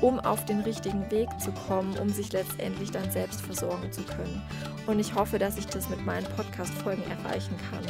um 0.00 0.20
auf 0.20 0.44
den 0.44 0.60
richtigen 0.60 1.10
Weg 1.10 1.28
zu 1.40 1.52
kommen, 1.52 1.96
um 1.98 2.08
sich 2.10 2.32
letztendlich 2.32 2.90
dann 2.90 3.10
selbst 3.10 3.40
versorgen 3.40 3.90
zu 3.92 4.02
können. 4.02 4.42
Und 4.86 4.98
ich 4.98 5.14
hoffe, 5.14 5.38
dass 5.38 5.58
ich 5.58 5.66
das 5.66 5.88
mit 5.88 6.04
meinen 6.04 6.26
Podcast-Folgen 6.36 7.02
erreichen 7.10 7.54
kann. 7.70 7.84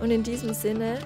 Und 0.00 0.10
in 0.10 0.22
diesem 0.22 0.54
Sinne 0.54 0.98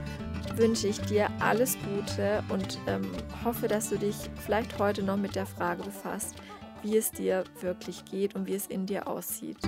wünsche 0.56 0.88
ich 0.88 1.00
dir 1.00 1.28
alles 1.40 1.76
Gute 1.78 2.42
und 2.48 2.78
ähm, 2.86 3.10
hoffe, 3.44 3.68
dass 3.68 3.90
du 3.90 3.98
dich 3.98 4.16
vielleicht 4.44 4.78
heute 4.78 5.02
noch 5.02 5.16
mit 5.16 5.34
der 5.34 5.46
Frage 5.46 5.82
befasst, 5.82 6.34
wie 6.82 6.96
es 6.96 7.10
dir 7.10 7.44
wirklich 7.60 8.04
geht 8.04 8.34
und 8.34 8.46
wie 8.46 8.54
es 8.54 8.66
in 8.66 8.86
dir 8.86 9.06
aussieht. 9.06 9.58